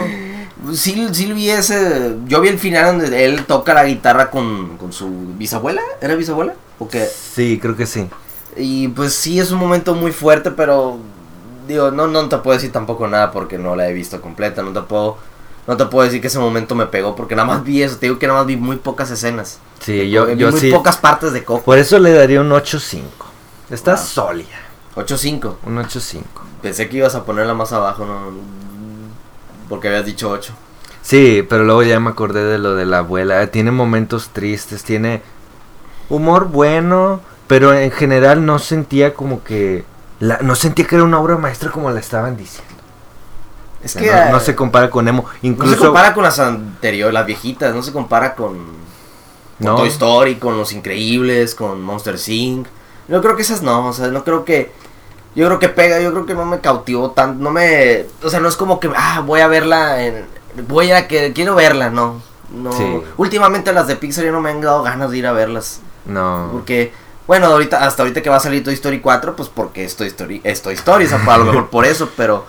Sí, 0.73 1.07
sí 1.13 1.33
vi 1.33 1.51
ese. 1.51 2.17
Yo 2.27 2.41
vi 2.41 2.49
el 2.49 2.59
final 2.59 2.99
donde 2.99 3.25
él 3.25 3.45
toca 3.45 3.75
la 3.75 3.85
guitarra 3.85 4.31
con, 4.31 4.77
con 4.79 4.93
su 4.93 5.09
bisabuela. 5.37 5.83
¿Era 6.01 6.15
bisabuela? 6.17 6.55
¿O 6.79 6.89
qué? 6.89 7.07
Sí, 7.07 7.59
creo 7.61 7.77
que 7.77 7.87
sí. 7.87 8.09
Y 8.57 8.89
pues 8.89 9.13
sí, 9.15 9.39
es 9.39 9.51
un 9.53 9.59
momento 9.59 9.95
muy 9.95 10.11
fuerte, 10.11 10.51
pero. 10.51 10.99
Digo, 11.69 11.91
no, 11.93 12.07
no 12.09 12.29
te 12.29 12.39
puedo 12.39 12.57
decir 12.57 12.73
tampoco 12.73 13.07
nada 13.07 13.31
porque 13.31 13.57
no 13.59 13.77
la 13.77 13.89
he 13.89 13.93
visto 13.93 14.21
completa. 14.21 14.63
No 14.63 14.73
te 14.73 14.81
puedo. 14.81 15.19
No 15.67 15.77
te 15.77 15.87
puedo 15.87 16.05
decir 16.05 16.21
que 16.21 16.27
ese 16.27 16.39
momento 16.39 16.75
me 16.75 16.87
pegó 16.87 17.17
porque 17.17 17.35
nada 17.35 17.47
más 17.49 17.65
vi 17.65 17.83
eso. 17.83 17.97
Te 17.97 18.07
digo 18.07 18.19
que 18.19 18.27
nada 18.27 18.41
más 18.41 18.47
vi 18.47 18.57
muy 18.57 18.77
pocas 18.77 19.11
escenas. 19.11 19.59
Sí, 19.81 20.11
yo, 20.11 20.27
vi 20.27 20.37
yo 20.37 20.51
muy 20.51 20.61
sí. 20.61 20.71
pocas 20.71 20.97
partes 20.99 21.33
de 21.33 21.43
Coco. 21.45 21.63
Por 21.65 21.79
eso 21.79 21.99
le 21.99 22.13
daría 22.13 22.41
un 22.41 22.51
8.5. 22.51 23.01
Está 23.71 23.95
Wow. 23.95 24.05
sólida. 24.05 24.59
8-5. 24.97 25.57
Un 25.65 25.77
8.5. 25.79 26.23
Pensé 26.63 26.89
que 26.89 26.99
ibas 26.99 27.15
a 27.15 27.25
ponerla 27.25 27.55
más 27.55 27.73
abajo, 27.73 28.05
no. 28.05 28.31
Porque 29.69 29.89
habías 29.89 30.05
dicho 30.05 30.31
8. 30.31 30.53
Sí, 31.03 31.45
pero 31.49 31.65
luego 31.65 31.83
ya 31.83 31.99
me 32.01 32.11
acordé 32.11 32.45
de 32.45 32.59
lo 32.59 32.75
de 32.75 32.87
la 32.87 32.99
abuela. 32.99 33.47
Tiene 33.49 33.71
momentos 33.71 34.29
tristes, 34.33 34.85
tiene 34.85 35.23
humor 36.09 36.49
bueno, 36.49 37.21
pero 37.47 37.75
en 37.75 37.91
general 37.91 38.45
no 38.47 38.59
sentía 38.59 39.15
como 39.15 39.43
que. 39.43 39.85
La, 40.21 40.39
no 40.39 40.55
sentía 40.55 40.87
que 40.87 40.95
era 40.95 41.05
una 41.05 41.19
obra 41.21 41.37
maestra 41.37 41.71
como 41.71 41.91
la 41.91 42.01
estaban 42.01 42.37
diciendo. 42.37 42.74
Es 43.85 43.95
que. 43.95 44.11
no, 44.11 44.33
no 44.33 44.41
se 44.41 44.55
compara 44.55 44.89
con 44.91 45.07
Emo. 45.07 45.25
no 45.25 45.31
Incluso. 45.43 45.75
se 45.75 45.81
compara 45.81 46.15
con 46.15 46.25
las 46.25 46.39
anteriores, 46.39 47.13
las 47.13 47.27
viejitas. 47.27 47.75
No 47.75 47.83
se 47.83 47.93
compara 47.93 48.35
con. 48.35 48.55
Con 48.55 48.67
No. 49.59 49.77
Toy 49.77 49.89
Story, 49.89 50.37
con 50.37 50.57
Los 50.57 50.73
Increíbles, 50.73 51.55
con 51.55 51.83
Monster 51.83 52.17
Inc. 52.27 52.67
Yo 53.09 53.21
creo 53.21 53.37
que 53.37 53.43
esas 53.43 53.63
no, 53.63 53.87
o 53.89 53.93
sea, 53.93 54.09
no 54.09 54.25
creo 54.25 54.45
que. 54.45 54.73
Yo 55.37 55.47
creo 55.47 55.59
que 55.59 55.69
pega, 55.69 56.01
yo 56.01 56.13
creo 56.13 56.27
que 56.27 56.35
no 56.35 56.45
me 56.45 56.61
cautivó 56.61 57.11
tanto, 57.11 57.43
no 57.43 57.51
me. 57.51 58.07
O 58.23 58.31
sea, 58.31 58.41
no 58.41 58.49
es 58.49 58.57
como 58.57 58.81
que, 58.81 58.91
ah, 58.97 59.23
voy 59.25 59.41
a 59.41 59.49
verla, 59.49 60.05
en, 60.05 60.27
voy 60.69 60.93
a 60.93 61.09
que 61.09 61.33
quiero 61.33 61.55
verla, 61.55 61.91
no. 61.91 62.23
No. 62.51 62.73
Sí. 62.73 63.03
Últimamente 63.17 63.73
las 63.73 63.89
de 63.89 63.97
Pixar 63.97 64.25
ya 64.25 64.31
no 64.31 64.41
me 64.41 64.51
han 64.51 64.61
dado 64.61 64.83
ganas 64.83 65.11
de 65.11 65.19
ir 65.19 65.27
a 65.27 65.33
verlas. 65.33 65.81
No. 66.05 66.51
Porque, 66.53 66.93
bueno, 67.27 67.47
ahorita, 67.47 67.85
hasta 67.85 68.03
ahorita 68.03 68.23
que 68.23 68.31
va 68.31 68.37
a 68.37 68.41
salir 68.41 68.63
Toy 68.63 68.75
Story 68.75 69.01
4, 69.01 69.35
pues 69.35 69.49
porque 69.49 69.85
es 69.85 69.97
Toy 69.97 70.07
Story, 70.07 70.41
es 70.45 70.63
Toy 70.63 70.75
Story, 70.75 71.07
o 71.07 71.09
sea, 71.09 71.19
a 71.27 71.39
lo 71.39 71.45
mejor 71.47 71.69
por 71.69 71.85
eso, 71.85 72.11
pero. 72.17 72.47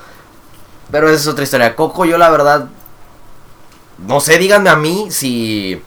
Pero 0.91 1.07
esa 1.09 1.15
es 1.17 1.27
otra 1.27 1.43
historia. 1.43 1.75
Coco, 1.75 2.05
yo 2.05 2.17
la 2.17 2.29
verdad. 2.29 2.65
No 4.07 4.19
sé, 4.19 4.37
díganme 4.37 4.69
a 4.69 4.75
mí 4.75 5.07
si. 5.09 5.81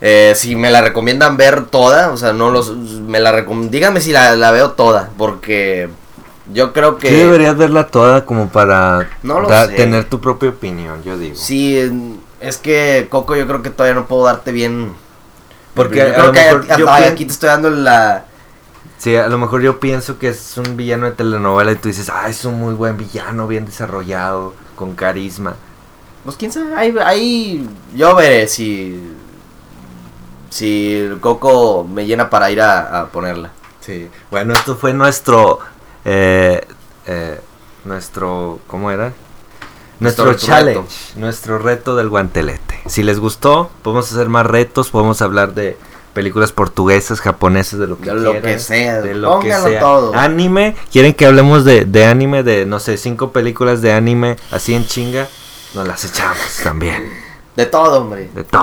eh, 0.00 0.32
si 0.36 0.54
me 0.56 0.70
la 0.70 0.80
recomiendan 0.80 1.36
ver 1.36 1.66
toda, 1.66 2.10
o 2.10 2.16
sea, 2.16 2.32
no 2.32 2.50
los. 2.50 2.76
Me 2.76 3.20
la 3.20 3.32
díganme 3.70 4.00
si 4.00 4.12
la, 4.12 4.36
la 4.36 4.50
veo 4.50 4.72
toda, 4.72 5.10
porque. 5.16 5.88
Yo 6.52 6.72
creo 6.72 6.96
que. 6.98 7.10
Deberías 7.10 7.56
verla 7.56 7.86
toda 7.88 8.24
como 8.24 8.48
para 8.48 9.08
No 9.22 9.40
lo 9.40 9.48
da- 9.48 9.66
sé. 9.66 9.74
tener 9.74 10.04
tu 10.04 10.20
propia 10.20 10.50
opinión, 10.50 11.02
yo 11.02 11.18
digo. 11.18 11.36
Sí, 11.36 12.18
es 12.40 12.56
que 12.58 13.08
Coco, 13.10 13.36
yo 13.36 13.46
creo 13.46 13.62
que 13.62 13.70
todavía 13.70 13.94
no 14.00 14.06
puedo 14.06 14.24
darte 14.24 14.52
bien. 14.52 14.92
Porque 15.74 15.98
yo 15.98 16.14
creo 16.14 16.32
que 16.32 16.40
mejor 16.40 16.60
hasta 16.62 16.78
yo 16.78 16.90
aquí 16.90 17.24
te 17.24 17.32
estoy 17.32 17.48
dando 17.48 17.70
la. 17.70 18.24
Sí, 18.98 19.14
a 19.16 19.28
lo 19.28 19.38
mejor 19.38 19.62
yo 19.62 19.78
pienso 19.78 20.18
que 20.18 20.28
es 20.30 20.56
un 20.58 20.76
villano 20.76 21.06
de 21.06 21.12
telenovela 21.12 21.70
y 21.72 21.76
tú 21.76 21.88
dices, 21.88 22.10
ah, 22.10 22.28
es 22.28 22.44
un 22.44 22.58
muy 22.58 22.74
buen 22.74 22.96
villano, 22.96 23.46
bien 23.46 23.64
desarrollado, 23.64 24.54
con 24.74 24.94
carisma. 24.94 25.54
Pues 26.24 26.36
quién 26.36 26.50
sabe, 26.52 26.74
ahí, 26.74 26.94
ahí 27.04 27.70
yo 27.94 28.14
veré 28.16 28.48
si. 28.48 29.14
Si 30.50 30.94
el 30.96 31.20
Coco 31.20 31.84
me 31.84 32.06
llena 32.06 32.30
para 32.30 32.50
ir 32.50 32.60
a, 32.60 33.00
a 33.00 33.06
ponerla. 33.08 33.50
Sí. 33.80 34.08
Bueno, 34.30 34.54
esto 34.54 34.76
fue 34.76 34.92
nuestro. 34.94 35.58
eh, 36.04 36.66
eh, 37.06 37.40
nuestro. 37.84 38.58
¿Cómo 38.66 38.90
era? 38.90 39.12
Nuestro, 40.00 40.26
Nuestro 40.26 40.46
challenge, 40.46 40.80
reto. 41.08 41.20
nuestro 41.20 41.58
reto 41.58 41.96
del 41.96 42.08
guantelete. 42.08 42.80
Si 42.86 43.02
les 43.02 43.18
gustó, 43.18 43.70
podemos 43.82 44.10
hacer 44.12 44.28
más 44.28 44.46
retos, 44.46 44.90
podemos 44.90 45.20
hablar 45.22 45.54
de 45.54 45.76
películas 46.14 46.52
portuguesas, 46.52 47.20
japonesas, 47.20 47.78
de 47.78 47.86
lo 47.86 47.98
que 47.98 48.10
De 48.10 48.16
lo 48.16 48.32
quieran, 48.32 48.52
que 48.52 48.58
sea, 48.58 49.00
de 49.00 49.14
lo 49.14 49.38
que 49.40 49.48
pónganlo 49.48 49.68
sea. 49.68 49.80
todo. 49.80 50.14
Anime, 50.14 50.76
quieren 50.92 51.14
que 51.14 51.26
hablemos 51.26 51.64
de, 51.64 51.84
de 51.84 52.04
anime, 52.06 52.42
de 52.42 52.66
no 52.66 52.80
sé, 52.80 52.96
cinco 52.96 53.30
películas 53.32 53.82
de 53.82 53.92
anime 53.92 54.36
así 54.50 54.74
en 54.74 54.86
chinga, 54.86 55.28
nos 55.74 55.86
las 55.86 56.04
echamos 56.04 56.60
también, 56.62 57.10
De 57.56 57.66
todo, 57.66 58.00
hombre. 58.02 58.28
de 58.34 58.44
todo. 58.44 58.62